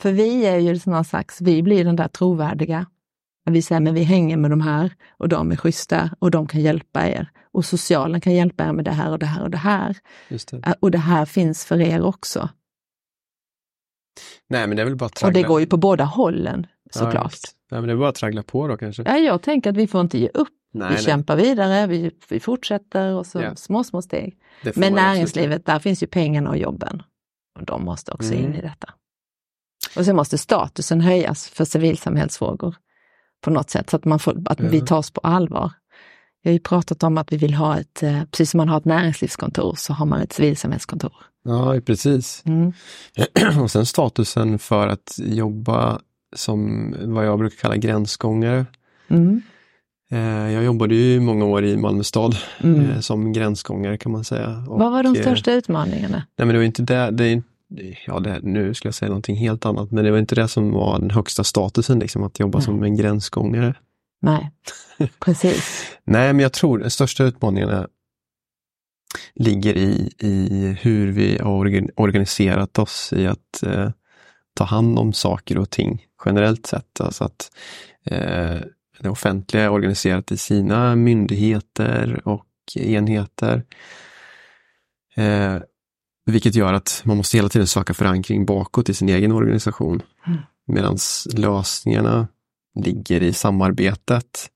[0.01, 2.85] För vi är ju som någon slags, vi blir den där trovärdiga.
[3.49, 6.61] Vi säger, men vi hänger med de här och de är schyssta och de kan
[6.61, 7.31] hjälpa er.
[7.51, 9.97] Och socialen kan hjälpa er med det här och det här och det här.
[10.29, 10.75] Det.
[10.79, 12.49] Och det här finns för er också.
[14.49, 15.27] Nej, men det är väl bara traggla.
[15.27, 17.37] Och det går ju på båda hållen såklart.
[17.43, 19.03] Ja, ja, men det är bara att traggla på då kanske.
[19.05, 20.47] Ja, jag tänker att vi får inte ge upp.
[20.73, 21.03] Nej, vi nej.
[21.03, 23.55] kämpar vidare, vi, vi fortsätter och så ja.
[23.55, 24.37] små, små steg.
[24.75, 27.03] Men näringslivet, där finns ju pengarna och jobben.
[27.59, 28.45] Och de måste också mm.
[28.45, 28.93] in i detta.
[29.95, 32.75] Och sen måste statusen höjas för civilsamhällsfrågor
[33.41, 35.71] på något sätt så att, man får, att vi tas på allvar.
[36.43, 38.77] Vi har ju pratat om att vi vill ha ett, eh, precis som man har
[38.77, 41.13] ett näringslivskontor, så har man ett civilsamhälleskontor.
[41.43, 42.43] Ja, precis.
[42.45, 42.73] Mm.
[43.61, 45.99] Och sen statusen för att jobba
[46.35, 48.65] som vad jag brukar kalla gränsgångare.
[49.07, 49.41] Mm.
[50.11, 52.89] Eh, jag jobbade ju många år i Malmö stad mm.
[52.89, 54.63] Eh, som gränsgångare kan man säga.
[54.67, 56.23] Vad var de största utmaningarna?
[56.37, 57.41] Nej men det var inte det, det
[58.05, 60.71] ja, det, nu skulle jag säga någonting helt annat, men det var inte det som
[60.71, 62.65] var den högsta statusen, liksom, att jobba Nej.
[62.65, 63.75] som en gränsgångare.
[64.21, 64.51] Nej,
[65.19, 65.85] precis.
[66.03, 67.87] Nej, men jag tror den största utmaningen
[69.35, 73.89] ligger i, i hur vi har organiserat oss i att eh,
[74.53, 77.01] ta hand om saker och ting generellt sett.
[77.01, 77.51] Alltså att
[78.05, 78.57] eh,
[78.99, 82.45] det offentliga är organiserat i sina myndigheter och
[82.75, 83.63] enheter.
[85.15, 85.57] Eh,
[86.31, 90.01] vilket gör att man måste hela tiden söka förankring bakåt i sin egen organisation.
[90.27, 90.39] Mm.
[90.67, 90.97] Medan
[91.35, 92.27] lösningarna
[92.85, 94.49] ligger i samarbetet.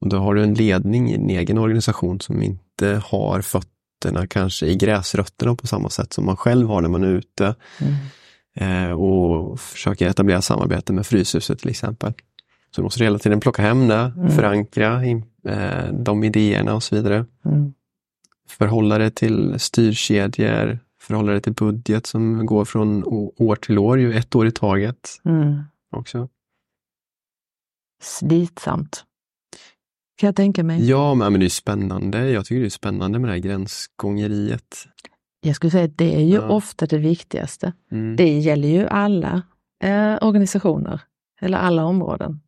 [0.00, 4.66] Och då har du en ledning i din egen organisation som inte har fötterna kanske
[4.66, 7.54] i gräsrötterna på samma sätt som man själv har när man är ute.
[7.80, 7.94] Mm.
[8.54, 12.12] Eh, och försöker etablera samarbete med Fryshuset till exempel.
[12.70, 14.30] Så du måste hela tiden plocka hem det, mm.
[14.30, 15.04] förankra
[15.48, 17.26] eh, de idéerna och så vidare.
[17.44, 17.72] Mm.
[18.48, 23.04] Förhålla det till styrkedjor, förhålla det till budget som går från
[23.36, 25.20] år till år, ju ett år i taget.
[25.24, 25.62] Mm.
[25.90, 26.28] också.
[28.02, 29.04] Slitsamt.
[30.16, 30.88] Kan jag tänka mig.
[30.88, 32.30] Ja, men det är spännande.
[32.30, 34.86] Jag tycker det är spännande med det här gränsgångeriet.
[35.40, 36.48] Jag skulle säga att det är ju ja.
[36.48, 37.72] ofta det viktigaste.
[37.92, 38.16] Mm.
[38.16, 39.42] Det gäller ju alla
[39.84, 41.00] eh, organisationer
[41.40, 42.40] eller alla områden.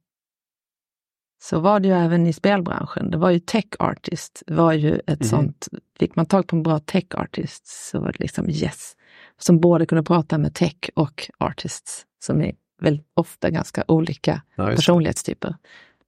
[1.44, 3.10] Så var det ju även i spelbranschen.
[3.10, 5.28] Det var ju tech artist, var ju ett mm.
[5.28, 5.68] sånt,
[5.98, 8.96] fick man tag på en bra tech artist så var det liksom yes.
[9.38, 14.66] Som både kunde prata med tech och artists, som är väldigt ofta ganska olika ja,
[14.66, 15.56] personlighetstyper.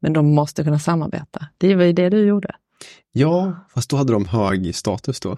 [0.01, 1.47] Men de måste kunna samarbeta.
[1.59, 2.57] Det var ju det du gjorde.
[3.12, 5.37] Ja, fast då hade de hög status då.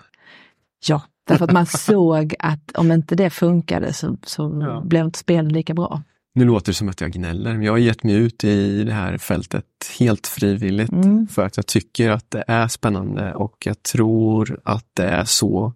[0.88, 4.82] Ja, därför att man såg att om inte det funkade så, så ja.
[4.84, 6.02] blev inte spelet lika bra.
[6.38, 8.92] Nu låter det som att jag gnäller, men jag har gett mig ut i det
[8.92, 9.64] här fältet
[9.98, 11.28] helt frivilligt mm.
[11.28, 15.72] för att jag tycker att det är spännande och jag tror att det är så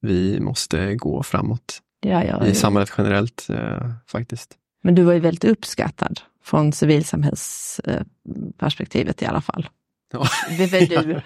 [0.00, 1.78] vi måste gå framåt.
[2.00, 4.54] Ja, ja, I samhället generellt eh, faktiskt.
[4.82, 9.68] Men du var ju väldigt uppskattad från civilsamhällsperspektivet i alla fall.
[10.12, 10.24] Ja.
[10.24, 11.20] För du,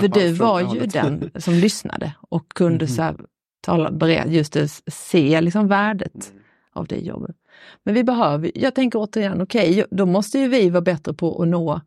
[0.00, 2.96] för du var ju den som lyssnade och kunde mm.
[2.96, 3.16] så här,
[3.60, 4.56] tala, just
[4.86, 6.42] se liksom värdet mm.
[6.72, 7.36] av det jobbet.
[7.84, 11.42] Men vi behöver, jag tänker återigen, okej, okay, då måste ju vi vara bättre på
[11.42, 11.80] att nå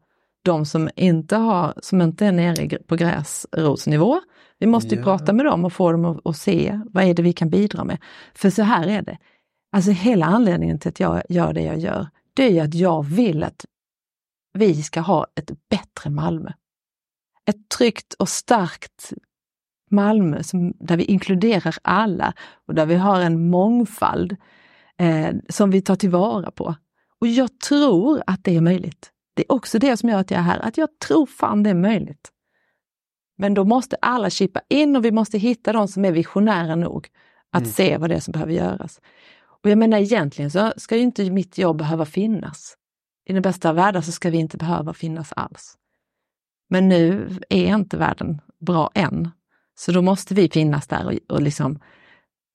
[0.43, 4.21] de som inte, har, som inte är nere på gräsrotsnivå.
[4.59, 5.03] Vi måste ju yeah.
[5.03, 7.83] prata med dem och få dem att, att se vad är det vi kan bidra
[7.83, 7.97] med.
[8.33, 9.17] För så här är det,
[9.71, 13.05] alltså hela anledningen till att jag gör det jag gör, det är ju att jag
[13.05, 13.65] vill att
[14.53, 16.51] vi ska ha ett bättre Malmö.
[17.45, 19.13] Ett tryggt och starkt
[19.89, 22.33] Malmö som, där vi inkluderar alla
[22.67, 24.35] och där vi har en mångfald
[25.03, 26.75] eh, som vi tar tillvara på.
[27.19, 29.09] Och jag tror att det är möjligt.
[29.33, 31.69] Det är också det som gör att jag är här, att jag tror fan det
[31.69, 32.29] är möjligt.
[33.37, 37.07] Men då måste alla chippa in och vi måste hitta de som är visionära nog
[37.51, 37.71] att mm.
[37.71, 39.01] se vad det är som behöver göras.
[39.63, 42.77] Och jag menar egentligen så ska ju inte mitt jobb behöva finnas.
[43.25, 45.77] I den bästa av världar så ska vi inte behöva finnas alls.
[46.69, 49.29] Men nu är inte världen bra än.
[49.75, 51.79] Så då måste vi finnas där och, och liksom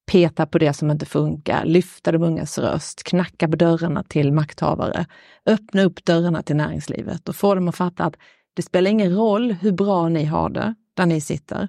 [0.08, 5.06] peta på det som inte funkar, lyfta de ungas röst, knacka på dörrarna till makthavare,
[5.46, 8.16] öppna upp dörrarna till näringslivet och få dem att fatta att
[8.54, 11.68] det spelar ingen roll hur bra ni har det där ni sitter.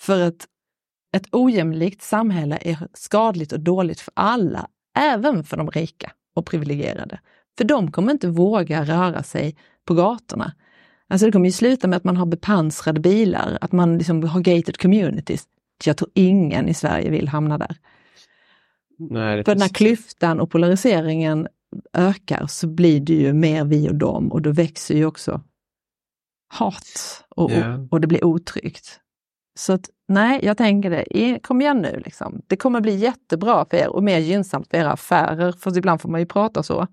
[0.00, 0.46] För att
[1.16, 4.66] ett ojämlikt samhälle är skadligt och dåligt för alla,
[4.98, 7.20] även för de rika och privilegierade.
[7.58, 10.52] För de kommer inte våga röra sig på gatorna.
[11.08, 14.40] Alltså det kommer ju sluta med att man har bepansrade bilar, att man liksom har
[14.40, 15.44] gated communities.
[15.84, 17.76] Jag tror ingen i Sverige vill hamna där.
[18.98, 21.48] Nej, För när klyftan och polariseringen
[21.92, 25.40] ökar så blir det ju mer vi och dem och då växer ju också
[26.48, 27.80] hat och, yeah.
[27.82, 29.00] och, och, det blir otryggt.
[29.58, 32.42] Så att, nej, jag tänker det, kom igen nu liksom.
[32.46, 36.08] Det kommer bli jättebra för er och mer gynnsamt för era affärer, för ibland får
[36.08, 36.86] man ju prata så.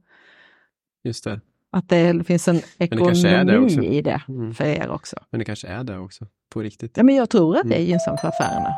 [1.04, 1.42] Just det.
[1.74, 4.54] Att det finns en ekonomi det det i det mm.
[4.54, 5.16] för er också.
[5.30, 6.98] Men det kanske är det också, på riktigt.
[6.98, 7.90] Ja, men jag tror att det är mm.
[7.90, 8.74] gynnsamt för affärerna.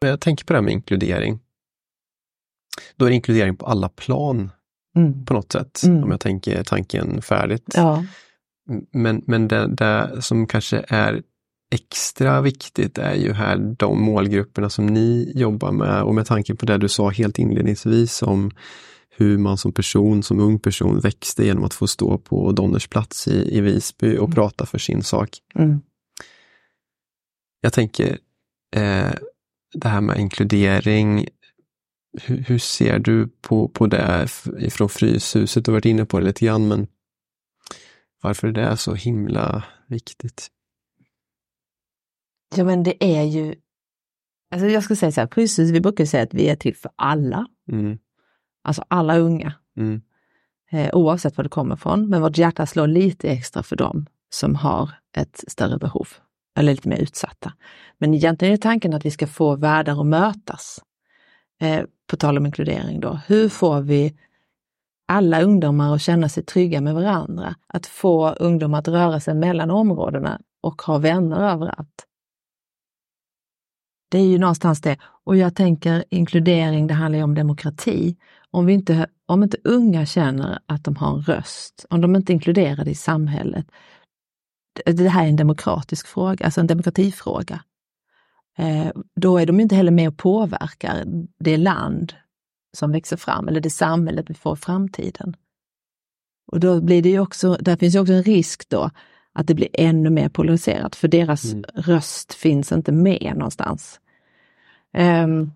[0.00, 1.40] Jag tänker på det här med inkludering.
[2.96, 4.50] Då är det inkludering på alla plan
[4.96, 5.24] mm.
[5.24, 6.04] på något sätt, mm.
[6.04, 7.64] om jag tänker tanken färdigt.
[7.74, 8.04] Ja.
[8.92, 11.22] Men, men det, det som kanske är
[11.70, 16.66] extra viktigt är ju här de målgrupperna som ni jobbar med och med tanke på
[16.66, 18.50] det du sa helt inledningsvis om
[19.20, 23.28] hur man som person, som ung person växte genom att få stå på Donners plats
[23.28, 24.34] i, i Visby och mm.
[24.34, 25.38] prata för sin sak.
[25.54, 25.80] Mm.
[27.60, 28.18] Jag tänker,
[28.76, 29.12] eh,
[29.74, 31.28] det här med inkludering,
[32.22, 35.64] hur, hur, ser du på, på det ifrån Fryshuset?
[35.64, 36.86] Du har varit inne på det lite grann, men
[38.22, 40.48] varför är det så himla viktigt?
[42.56, 43.54] Ja men det är ju,
[44.50, 46.90] alltså jag skulle säga så här, Fryshuset, vi brukar säga att vi är till för
[46.96, 47.46] alla.
[47.72, 47.98] Mm.
[48.62, 49.52] Alltså alla unga.
[49.76, 50.02] Mm.
[50.70, 54.54] Eh, oavsett var det kommer ifrån, men vårt hjärta slår lite extra för dem som
[54.54, 56.08] har ett större behov,
[56.56, 57.52] eller lite mer utsatta.
[57.98, 60.80] Men egentligen är tanken att vi ska få världar att mötas.
[61.60, 64.16] Eh, på tal om inkludering då, hur får vi
[65.08, 67.54] alla ungdomar att känna sig trygga med varandra?
[67.66, 72.06] Att få ungdomar att röra sig mellan områdena och ha vänner överallt.
[74.10, 74.96] Det är ju någonstans det.
[75.24, 78.16] Och jag tänker inkludering, det handlar ju om demokrati.
[78.50, 82.32] Om, vi inte, om inte unga känner att de har en röst, om de inte
[82.32, 83.66] är inkluderade i samhället.
[84.84, 87.64] Det här är en demokratisk fråga, alltså en demokratifråga.
[88.58, 91.04] Eh, då är de inte heller med och påverkar
[91.38, 92.14] det land
[92.76, 95.36] som växer fram eller det samhället vi får i framtiden.
[96.52, 98.90] Och då blir det ju också, där finns ju också en risk då
[99.32, 101.64] att det blir ännu mer polariserat, för deras mm.
[101.74, 104.00] röst finns inte med någonstans.
[104.96, 105.52] Um,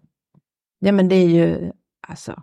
[0.78, 1.72] ja men det är ju,
[2.09, 2.42] alltså,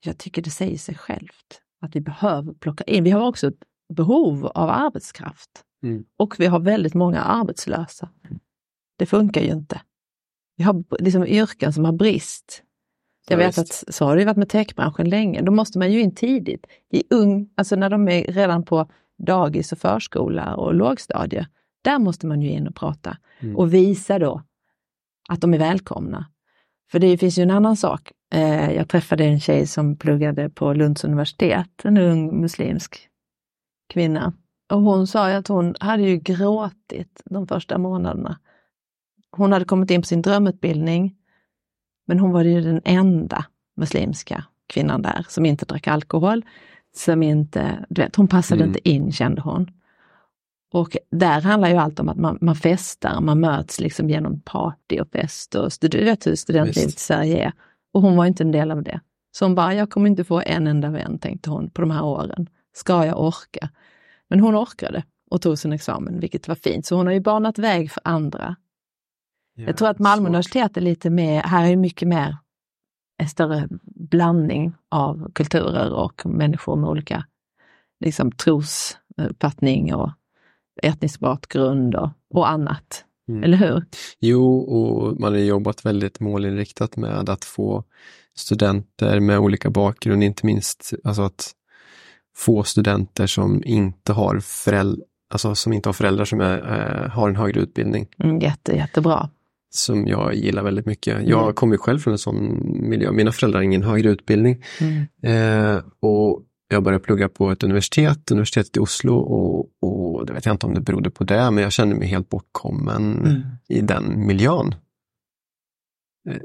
[0.00, 3.64] jag tycker det säger sig självt att vi behöver plocka in, vi har också ett
[3.94, 5.64] behov av arbetskraft.
[5.82, 6.04] Mm.
[6.16, 8.08] Och vi har väldigt många arbetslösa.
[8.98, 9.80] Det funkar ju inte.
[10.56, 12.62] Vi har liksom yrken som har brist.
[13.28, 15.42] Jag vet att så har det varit med techbranschen länge.
[15.42, 16.66] Då måste man ju in tidigt.
[16.90, 21.46] I ung, alltså när de är redan på dagis och förskola och lågstadie.
[21.82, 23.56] Där måste man ju in och prata mm.
[23.56, 24.42] och visa då
[25.28, 26.26] att de är välkomna.
[26.90, 28.12] För det finns ju en annan sak.
[28.30, 33.08] Eh, jag träffade en tjej som pluggade på Lunds universitet, en ung muslimsk
[33.88, 34.32] kvinna.
[34.70, 38.38] Och hon sa att hon hade ju gråtit de första månaderna.
[39.30, 41.16] Hon hade kommit in på sin drömutbildning,
[42.06, 46.44] men hon var ju den enda muslimska kvinnan där som inte drack alkohol,
[46.96, 48.68] som inte, du vet, hon passade mm.
[48.68, 49.70] inte in kände hon.
[50.72, 55.00] Och där handlar ju allt om att man, man festar, man möts liksom genom party
[55.00, 57.52] och fest och du vet hur studentlivet i Sverige är.
[57.92, 59.00] Och hon var inte en del av det.
[59.32, 62.04] Så hon bara, jag kommer inte få en enda vän, tänkte hon, på de här
[62.04, 62.48] åren.
[62.72, 63.70] Ska jag orka?
[64.28, 66.86] Men hon orkade och tog sin examen, vilket var fint.
[66.86, 68.56] Så hon har ju banat väg för andra.
[69.54, 70.28] Ja, jag tror att Malmö svårt.
[70.28, 72.36] universitet är lite mer, här är mycket mer
[73.20, 77.26] en större blandning av kulturer och människor med olika
[78.00, 80.10] liksom, trosuppfattning och
[80.82, 83.04] etnisk bakgrund och, och annat.
[83.30, 83.44] Mm.
[83.44, 83.84] Eller hur?
[84.20, 87.84] Jo, och man har jobbat väldigt målinriktat med att få
[88.36, 91.52] studenter med olika bakgrund, inte minst alltså att
[92.36, 97.28] få studenter som inte har föräldrar Alltså som inte har föräldrar som är, äh, har
[97.28, 98.06] en högre utbildning.
[98.18, 99.28] Mm, jätte, jättebra.
[99.70, 101.28] Som jag gillar väldigt mycket.
[101.28, 101.54] Jag mm.
[101.54, 103.12] kommer själv från en sån miljö.
[103.12, 104.64] Mina föräldrar har ingen högre utbildning.
[104.80, 105.06] Mm.
[105.22, 106.42] Eh, och
[106.72, 110.66] jag började plugga på ett universitet, universitetet i Oslo och, och det vet jag inte
[110.66, 113.42] om det berodde på det, men jag kände mig helt bortkommen mm.
[113.68, 114.74] i den miljön.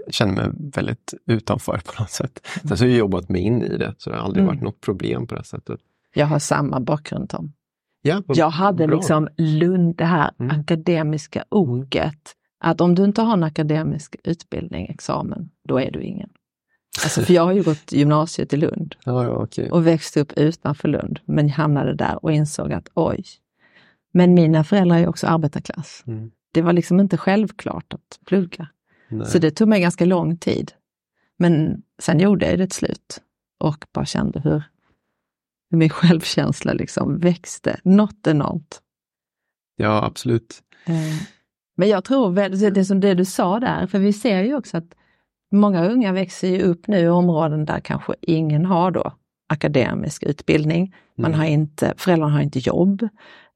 [0.05, 2.47] Jag känner mig väldigt utanför på något sätt.
[2.55, 2.67] Mm.
[2.67, 4.55] Sen så har jag jobbat mig in i det, så det har aldrig mm.
[4.55, 5.79] varit något problem på det sättet.
[6.13, 7.53] Jag har samma bakgrund Tom.
[8.01, 8.95] Ja, jag hade bra.
[8.95, 10.59] liksom Lund, det här mm.
[10.59, 16.29] akademiska oket, att om du inte har en akademisk utbildning, examen, då är du ingen.
[17.05, 19.69] Alltså för jag har ju gått gymnasiet i Lund ja, ja, okay.
[19.69, 23.23] och växte upp utanför Lund, men hamnade där och insåg att oj.
[24.11, 26.03] Men mina föräldrar är också arbetarklass.
[26.07, 26.31] Mm.
[26.51, 28.67] Det var liksom inte självklart att plugga.
[29.09, 29.27] Nej.
[29.27, 30.71] Så det tog mig ganska lång tid.
[31.37, 33.21] Men sen gjorde jag det till slut
[33.59, 34.63] och bara kände hur,
[35.69, 38.81] min självkänsla liksom växte något enormt.
[39.75, 40.63] Ja, absolut.
[40.85, 41.27] Eh,
[41.75, 44.95] men jag tror, det som det du sa där, för vi ser ju också att
[45.51, 49.13] Många unga växer ju upp nu i områden där kanske ingen har då
[49.49, 50.95] akademisk utbildning.
[51.17, 51.39] Man mm.
[51.39, 53.07] har inte, föräldrarna har inte jobb.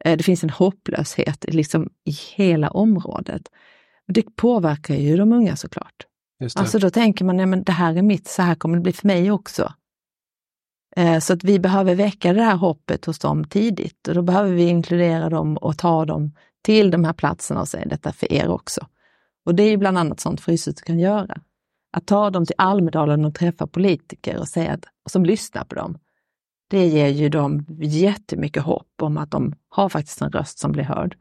[0.06, 3.42] Eh, det finns en hopplöshet liksom i hela området.
[4.08, 6.06] Det påverkar ju de unga såklart.
[6.56, 8.94] Alltså då tänker man, nej men det här är mitt, så här kommer det bli
[8.94, 9.74] för mig också.
[10.96, 14.52] Eh, så att vi behöver väcka det här hoppet hos dem tidigt och då behöver
[14.52, 16.32] vi inkludera dem och ta dem
[16.64, 18.88] till de här platserna och säga detta för er också.
[19.46, 21.42] Och det är ju bland annat sånt Fryshuset kan göra.
[21.92, 25.98] Att ta dem till Almedalen och träffa politiker och säga att, som lyssnar på dem,
[26.70, 30.84] det ger ju dem jättemycket hopp om att de har faktiskt en röst som blir
[30.84, 31.18] hörd.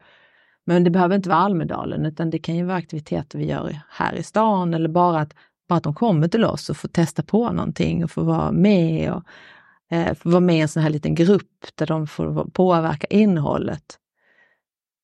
[0.67, 4.15] Men det behöver inte vara Almedalen, utan det kan ju vara aktiviteter vi gör här
[4.15, 5.35] i stan eller bara att
[5.69, 9.13] bara att de kommer till oss och får testa på någonting och får vara med
[9.13, 9.23] och
[9.97, 13.99] eh, får vara med i en sån här liten grupp där de får påverka innehållet.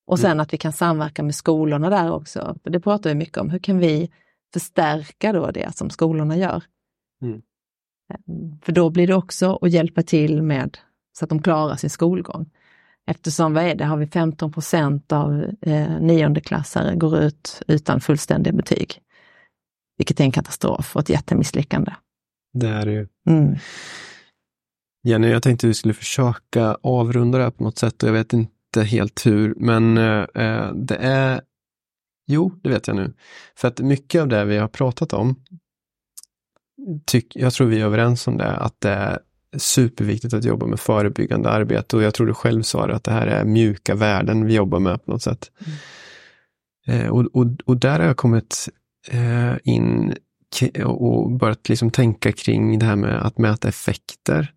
[0.06, 0.40] Och sen mm.
[0.40, 2.56] att vi kan samverka med skolorna där också.
[2.62, 3.50] Det pratar vi mycket om.
[3.50, 4.10] Hur kan vi
[4.54, 6.62] förstärka då det som skolorna gör?
[7.22, 7.42] Mm.
[8.14, 10.78] Eh, för då blir det också att hjälpa till med
[11.18, 12.50] så att de klarar sin skolgång.
[13.06, 18.52] Eftersom, vad är det, har vi 15 procent av eh, niondeklassare går ut utan fullständiga
[18.52, 19.00] betyg.
[19.96, 21.92] Vilket är en katastrof och ett jättemisslyckande.
[22.52, 23.08] Det är det ju.
[23.28, 23.56] Mm.
[25.06, 28.32] Jenny, jag tänkte vi skulle försöka avrunda det här på något sätt och jag vet
[28.32, 31.40] inte helt hur, men eh, eh, det är
[32.26, 33.14] Jo, det vet jag nu.
[33.56, 35.36] För att mycket av det vi har pratat om,
[37.04, 39.18] tyck, jag tror vi är överens om det, att det är
[39.56, 43.10] superviktigt att jobba med förebyggande arbete och jag tror du själv sa det, att det
[43.10, 45.50] här är mjuka värden vi jobbar med på något sätt.
[45.58, 45.78] Mm.
[46.86, 48.68] Eh, och, och, och, där har jag kommit
[49.10, 50.14] eh, in
[50.84, 54.52] och börjat liksom tänka kring det här med att mäta effekter.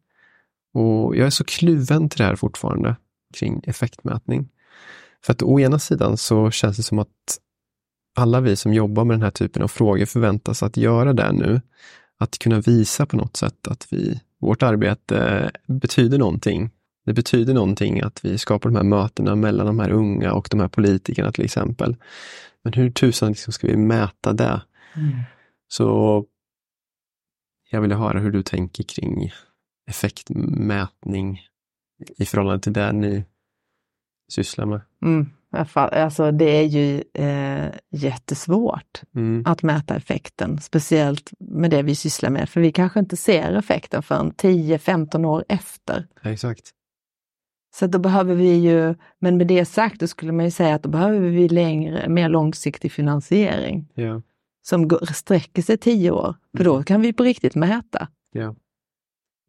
[0.73, 2.95] Och jag är så kluven till det här fortfarande,
[3.33, 4.49] kring effektmätning.
[5.25, 7.39] För att å ena sidan så känns det som att
[8.17, 11.61] alla vi som jobbar med den här typen av frågor förväntas att göra det nu.
[12.19, 16.69] Att kunna visa på något sätt att vi, vårt arbete betyder någonting.
[17.05, 20.59] Det betyder någonting att vi skapar de här mötena mellan de här unga och de
[20.59, 21.95] här politikerna till exempel.
[22.63, 24.61] Men hur tusan liksom ska vi mäta det?
[24.95, 25.19] Mm.
[25.67, 26.25] Så
[27.69, 29.31] jag vill höra hur du tänker kring
[29.89, 31.41] effektmätning
[32.17, 33.25] i förhållande till det ni
[34.29, 34.81] sysslar med.
[35.03, 35.29] Mm.
[35.73, 39.43] Alltså det är ju eh, jättesvårt mm.
[39.45, 44.03] att mäta effekten, speciellt med det vi sysslar med, för vi kanske inte ser effekten
[44.03, 46.07] förrän 10-15 år efter.
[46.23, 46.73] exakt.
[47.75, 50.83] Så då behöver vi ju, men med det sagt, då skulle man ju säga att
[50.83, 53.91] då behöver vi längre, mer långsiktig finansiering.
[53.93, 54.21] Ja.
[54.67, 56.83] Som går, sträcker sig 10 år, för då mm.
[56.83, 58.07] kan vi på riktigt mäta.
[58.31, 58.55] Ja.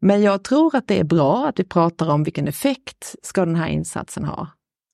[0.01, 3.57] Men jag tror att det är bra att vi pratar om vilken effekt ska den
[3.57, 4.49] här insatsen ha.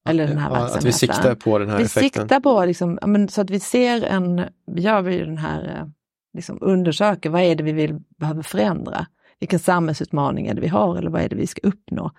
[0.08, 0.78] Eller den här ja, verksamheten.
[0.78, 2.22] Att vi siktar på den här vi effekten.
[2.22, 5.88] siktar på, liksom, men, så att vi ser en, gör vi den här, eh,
[6.34, 9.06] liksom undersöker vad är det vi vill behöver förändra?
[9.40, 12.10] Vilken samhällsutmaning är det vi har eller vad är det vi ska uppnå?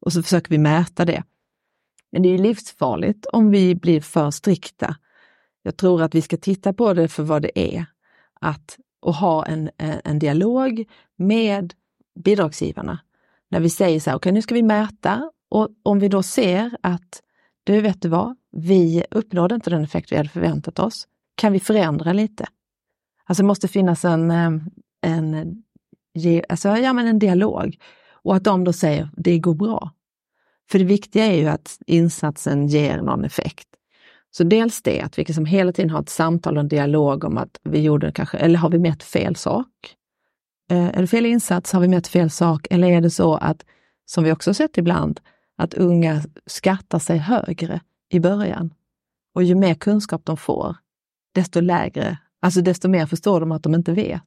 [0.00, 1.22] Och så försöker vi mäta det.
[2.12, 4.96] Men det är livsfarligt om vi blir för strikta.
[5.62, 7.86] Jag tror att vi ska titta på det för vad det är.
[8.40, 10.84] Att, och ha en, en dialog
[11.16, 11.74] med
[12.24, 12.98] bidragsgivarna.
[13.50, 16.22] När vi säger så här, okej okay, nu ska vi mäta och om vi då
[16.22, 17.22] ser att
[17.64, 21.06] du vet du vad, vi uppnådde inte den effekt vi hade förväntat oss.
[21.34, 22.46] Kan vi förändra lite?
[23.24, 24.62] Alltså det måste finnas en, ehm,
[25.06, 25.62] en,
[26.48, 27.76] alltså, ja, men en dialog
[28.12, 29.90] och att de då säger det går bra.
[30.70, 33.68] För det viktiga är ju att insatsen ger någon effekt.
[34.30, 37.38] Så dels det att vi liksom hela tiden har ett samtal och en dialog om
[37.38, 39.96] att vi gjorde kanske, eller har vi mätt fel sak?
[40.70, 41.72] Eh, är det fel insats?
[41.72, 42.66] Har vi mätt fel sak?
[42.70, 43.64] Eller är det så att,
[44.06, 45.20] som vi också sett ibland,
[45.56, 47.80] att unga skattar sig högre
[48.10, 48.74] i början.
[49.34, 50.76] Och ju mer kunskap de får,
[51.34, 54.22] desto lägre, alltså desto mer förstår de att de inte vet.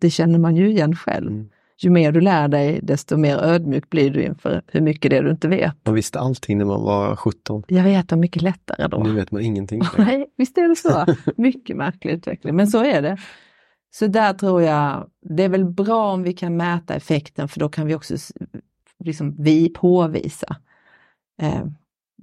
[0.00, 1.32] Det känner man ju igen själv.
[1.32, 1.48] Mm.
[1.78, 5.22] Ju mer du lär dig, desto mer ödmjuk blir du inför hur mycket det är
[5.22, 5.74] du inte vet.
[5.84, 7.62] Man visste allting när man var 17.
[7.68, 8.98] Jag vet, det mycket lättare då.
[8.98, 9.82] Nu vet man ingenting.
[9.98, 11.06] Nej, visst är det så.
[11.42, 13.18] mycket märklig utveckling, men så är det.
[13.90, 17.68] Så där tror jag, det är väl bra om vi kan mäta effekten för då
[17.68, 18.16] kan vi också
[19.04, 20.56] liksom vi påvisa
[21.42, 21.64] eh,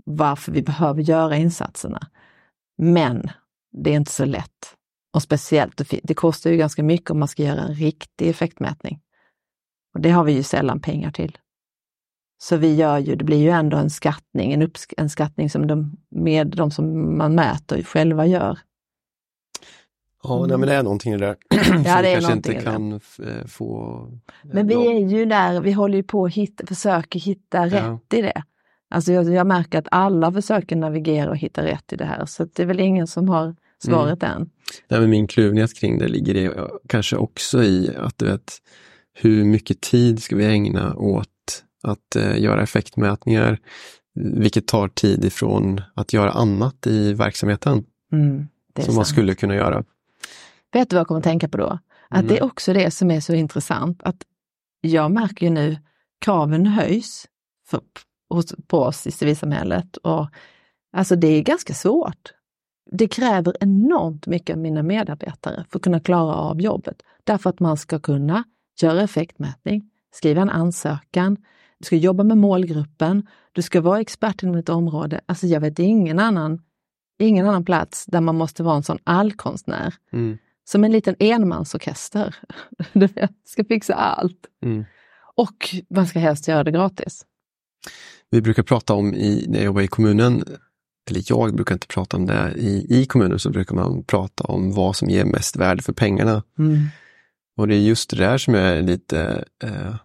[0.05, 2.07] varför vi behöver göra insatserna.
[2.77, 3.29] Men
[3.71, 4.75] det är inte så lätt.
[5.13, 9.01] Och speciellt, det kostar ju ganska mycket om man ska göra en riktig effektmätning.
[9.93, 11.37] Och det har vi ju sällan pengar till.
[12.43, 15.67] Så vi gör ju, det blir ju ändå en skattning, en, uppsk en skattning som
[15.67, 18.59] de, med de som man mäter själva gör.
[20.23, 22.91] Ja, nej, men det är någonting i det där som ja, det kanske inte kan
[22.93, 24.07] eh, få...
[24.43, 28.21] Men vi är ju där, vi håller ju på att hitta, försöker hitta rätt i
[28.21, 28.43] det.
[28.91, 32.47] Alltså jag, jag, märker att alla försöker navigera och hitta rätt i det här, så
[32.53, 34.35] det är väl ingen som har svaret mm.
[34.35, 34.49] än.
[34.87, 36.51] Nej, men min kluvenhet kring det ligger i,
[36.89, 38.57] kanske också i att du vet,
[39.13, 41.27] hur mycket tid ska vi ägna åt
[41.83, 43.59] att eh, göra effektmätningar,
[44.15, 47.85] vilket tar tid ifrån att göra annat i verksamheten.
[48.11, 48.95] Mm, som sant.
[48.95, 49.83] man skulle kunna göra.
[50.73, 51.79] Vet du vad jag kommer att tänka på då?
[52.09, 52.27] Att mm.
[52.27, 54.23] det är också det som är så intressant, att
[54.81, 55.77] jag märker ju nu
[56.19, 57.27] kraven höjs
[57.67, 57.81] för,
[58.67, 59.97] på oss i civilsamhället.
[59.97, 60.27] Och,
[60.93, 62.33] alltså det är ganska svårt.
[62.91, 67.01] Det kräver enormt mycket av mina medarbetare för att kunna klara av jobbet.
[67.23, 68.43] Därför att man ska kunna
[68.81, 71.37] göra effektmätning, skriva en ansökan,
[71.79, 75.21] du ska jobba med målgruppen, du ska vara expert inom ett område.
[75.25, 76.61] Alltså jag vet ingen annan,
[77.19, 79.93] ingen annan plats där man måste vara en sån allkonstnär.
[80.13, 82.35] Mm som en liten enmansorkester.
[82.93, 83.07] Du
[83.45, 84.45] ska fixa allt.
[84.63, 84.85] Mm.
[85.35, 87.25] Och man ska helst göra det gratis.
[88.31, 90.43] Vi brukar prata om, i, när jag jobbar i kommunen,
[91.09, 94.73] eller jag brukar inte prata om det, i, i kommunen så brukar man prata om
[94.73, 96.43] vad som ger mest värde för pengarna.
[96.59, 96.87] Mm.
[97.57, 99.95] Och det är just det där som jag är lite eh,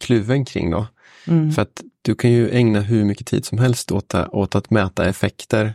[0.00, 0.86] kluven kring då.
[1.26, 1.52] Mm.
[1.52, 5.08] För att du kan ju ägna hur mycket tid som helst åt, åt att mäta
[5.08, 5.74] effekter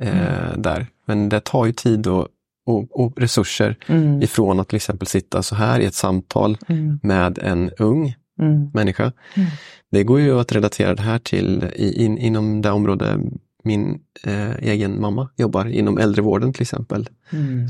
[0.00, 0.62] eh, mm.
[0.62, 0.86] där.
[1.04, 2.28] Men det tar ju tid och,
[2.66, 4.22] och, och resurser mm.
[4.22, 7.00] ifrån att till exempel sitta så här i ett samtal mm.
[7.02, 8.70] med en ung mm.
[8.74, 9.12] människa.
[9.34, 9.48] Mm.
[9.90, 13.20] Det går ju att relatera det här till i, in, inom det område
[13.64, 17.08] min eh, egen mamma jobbar, inom äldrevården till exempel.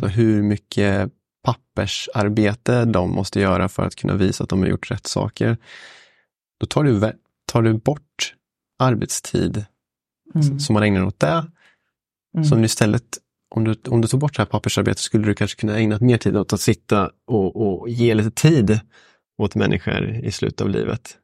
[0.01, 1.11] Så hur mycket
[1.43, 5.57] pappersarbete de måste göra för att kunna visa att de har gjort rätt saker.
[6.61, 7.13] Då tar du,
[7.47, 8.35] tar du bort
[8.79, 9.65] arbetstid
[10.35, 10.61] mm.
[10.61, 11.47] som man ägnar åt det.
[12.35, 12.45] Mm.
[12.45, 13.19] Som istället,
[13.55, 16.19] om du, om du tog bort det här pappersarbetet skulle du kanske kunna ägna mer
[16.19, 18.81] tid åt att sitta och, och ge lite tid
[19.39, 21.19] åt människor i slutet av livet.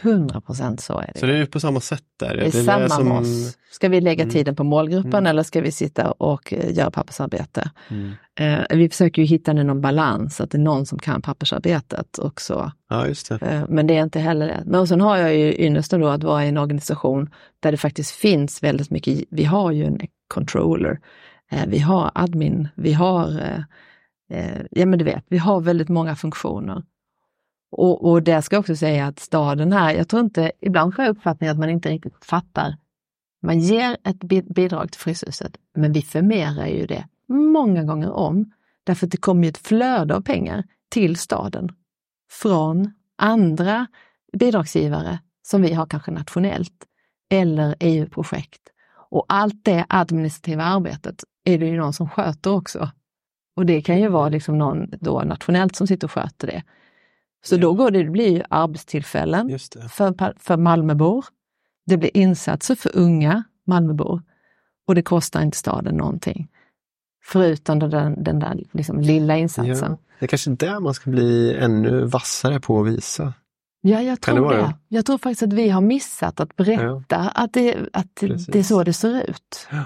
[0.00, 1.20] 100 procent så är det.
[1.20, 2.36] Så det är på samma sätt där?
[2.36, 3.08] Det är, det är samma som...
[3.08, 3.58] med oss.
[3.70, 4.32] Ska vi lägga mm.
[4.32, 5.26] tiden på målgruppen mm.
[5.26, 7.70] eller ska vi sitta och eh, göra pappersarbete?
[7.88, 8.12] Mm.
[8.40, 12.72] Eh, vi försöker ju hitta någon balans, att det är någon som kan pappersarbetet också.
[12.88, 13.34] Ja, just det.
[13.34, 14.62] Eh, men det är inte heller det.
[14.66, 17.30] Men sen har jag ju ynnesten då att vara i en organisation
[17.60, 19.98] där det faktiskt finns väldigt mycket, vi har ju en
[20.28, 21.00] controller,
[21.50, 23.60] eh, vi har admin, vi har, eh,
[24.38, 26.82] eh, ja men du vet, vi har väldigt många funktioner.
[27.72, 31.04] Och, och det ska jag också säga att staden här, jag tror inte, ibland får
[31.04, 32.76] jag uppfattningen att man inte riktigt fattar.
[33.42, 34.18] Man ger ett
[34.54, 38.52] bidrag till Fryshuset, men vi förmerar ju det många gånger om.
[38.84, 41.68] Därför att det kommer ett flöde av pengar till staden
[42.30, 43.86] från andra
[44.32, 46.86] bidragsgivare som vi har kanske nationellt
[47.30, 48.62] eller EU-projekt.
[49.10, 52.90] Och allt det administrativa arbetet är det ju någon som sköter också.
[53.56, 56.62] Och det kan ju vara liksom någon då nationellt som sitter och sköter det.
[57.44, 59.58] Så då går det, det blir arbetstillfällen
[59.90, 61.24] för, för Malmöbor.
[61.86, 64.22] Det blir insatser för unga Malmöbor
[64.86, 66.48] och det kostar inte staden någonting.
[67.24, 69.90] Förutom den, den där liksom lilla insatsen.
[69.90, 73.34] Ja, det är kanske där man ska bli ännu vassare på att visa.
[73.80, 74.56] Ja, jag tror det.
[74.56, 74.74] det.
[74.88, 77.30] Jag tror faktiskt att vi har missat att berätta ja.
[77.34, 78.08] att, det, att
[78.48, 79.68] det är så det ser ut.
[79.70, 79.84] Ja.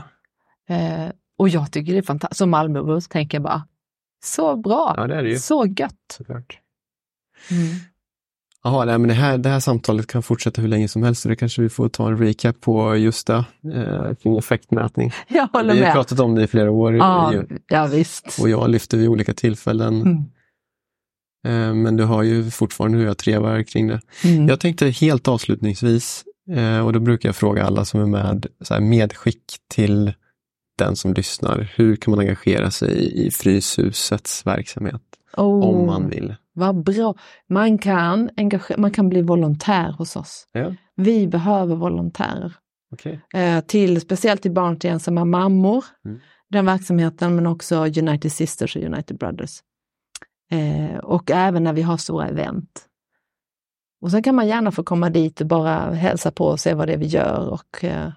[0.74, 2.38] Eh, och jag tycker det är fantastiskt.
[2.38, 3.66] Som Malmöbo tänker jag bara,
[4.24, 5.94] så bra, ja, det det så gött.
[6.12, 6.60] Såklart.
[7.50, 7.74] Mm.
[8.66, 11.28] Jaha, nej, men det här, det här samtalet kan fortsätta hur länge som helst så
[11.28, 15.12] det kanske vi får ta en recap på just det, eh, kring effektmätning.
[15.28, 16.96] Jag håller vi har pratat om det i flera år.
[16.96, 17.34] Ja,
[17.68, 18.38] ja visst.
[18.40, 20.02] Och jag lyfter vid olika tillfällen.
[20.02, 20.16] Mm.
[21.46, 24.00] Eh, men du har ju fortfarande hur jag trevar kring det.
[24.24, 24.48] Mm.
[24.48, 28.74] Jag tänkte helt avslutningsvis, eh, och då brukar jag fråga alla som är med, så
[28.74, 30.12] här, medskick till
[30.78, 31.72] den som lyssnar.
[31.76, 35.02] Hur kan man engagera sig i Fryshusets verksamhet?
[35.36, 35.64] Oh.
[35.64, 36.34] Om man vill.
[36.56, 37.14] Vad bra!
[37.48, 38.30] Man kan,
[38.78, 40.48] man kan bli volontär hos oss.
[40.52, 40.74] Ja.
[40.94, 42.52] Vi behöver volontärer.
[42.92, 43.18] Okay.
[43.34, 46.20] Eh, till, speciellt till barn till ensamma mammor, mm.
[46.48, 49.62] den verksamheten, men också United Sisters och United Brothers.
[50.50, 52.86] Eh, och även när vi har stora event.
[54.00, 56.88] Och sen kan man gärna få komma dit och bara hälsa på och se vad
[56.88, 58.12] det är vi gör och eh,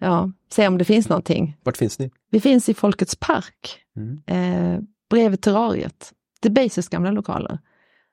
[0.00, 1.56] ja, se om det finns någonting.
[1.62, 2.10] Vart finns ni?
[2.30, 4.86] Vi finns i Folkets park, mm.
[5.10, 6.12] bredvid terrariet.
[6.40, 7.58] Debases gamla lokaler.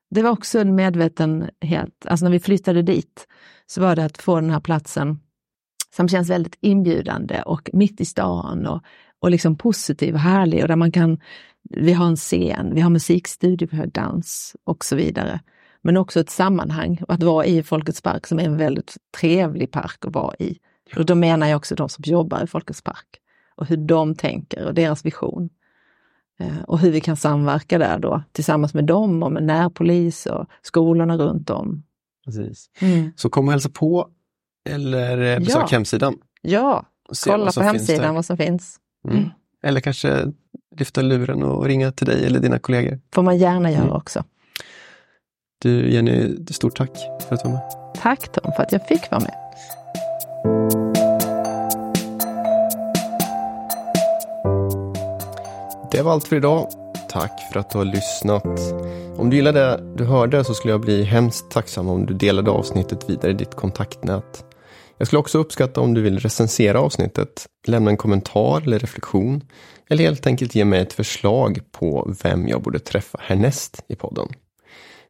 [0.09, 3.27] Det var också en medvetenhet, alltså när vi flyttade dit
[3.65, 5.19] så var det att få den här platsen
[5.95, 8.81] som känns väldigt inbjudande och mitt i stan och,
[9.19, 11.19] och liksom positiv och härlig och där man kan,
[11.69, 15.39] vi har en scen, vi har musikstudio, vi har dans och så vidare.
[15.81, 20.05] Men också ett sammanhang, att vara i Folkets park som är en väldigt trevlig park
[20.05, 20.57] att vara i.
[20.95, 23.07] Och då menar jag också de som jobbar i Folkets park
[23.55, 25.49] och hur de tänker och deras vision.
[26.39, 30.45] Eh, och hur vi kan samverka där då tillsammans med dem och med närpolis och
[30.61, 31.83] skolorna runt om.
[32.25, 32.69] Precis.
[32.79, 33.11] Mm.
[33.15, 34.09] Så kom och hälsa på
[34.69, 35.67] eller eh, besök ja.
[35.71, 36.17] hemsidan.
[36.41, 36.85] Ja,
[37.25, 38.79] kolla på hemsidan vad som finns.
[39.07, 39.17] Mm.
[39.17, 39.29] Mm.
[39.63, 40.31] Eller kanske
[40.75, 42.99] lyfta luren och ringa till dig eller dina kollegor.
[43.13, 43.93] får man gärna göra mm.
[43.93, 44.23] också.
[45.61, 47.93] Du Jenny, stort tack för att du var med.
[47.95, 50.82] Tack Tom för att jag fick vara med.
[55.93, 56.67] Det var allt för idag.
[57.09, 58.59] Tack för att du har lyssnat.
[59.17, 62.51] Om du gillade det du hörde så skulle jag bli hemskt tacksam om du delade
[62.51, 64.45] avsnittet vidare i ditt kontaktnät.
[64.97, 69.41] Jag skulle också uppskatta om du vill recensera avsnittet, lämna en kommentar eller reflektion
[69.89, 74.27] eller helt enkelt ge mig ett förslag på vem jag borde träffa härnäst i podden.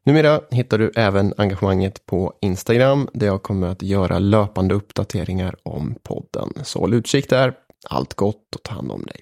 [0.06, 5.94] Numera hittar du även engagemanget på Instagram där jag kommer att göra löpande uppdateringar om
[6.02, 6.52] podden.
[6.62, 7.54] Så håll utkik där.
[7.90, 9.16] Allt gott och ta hand om dig.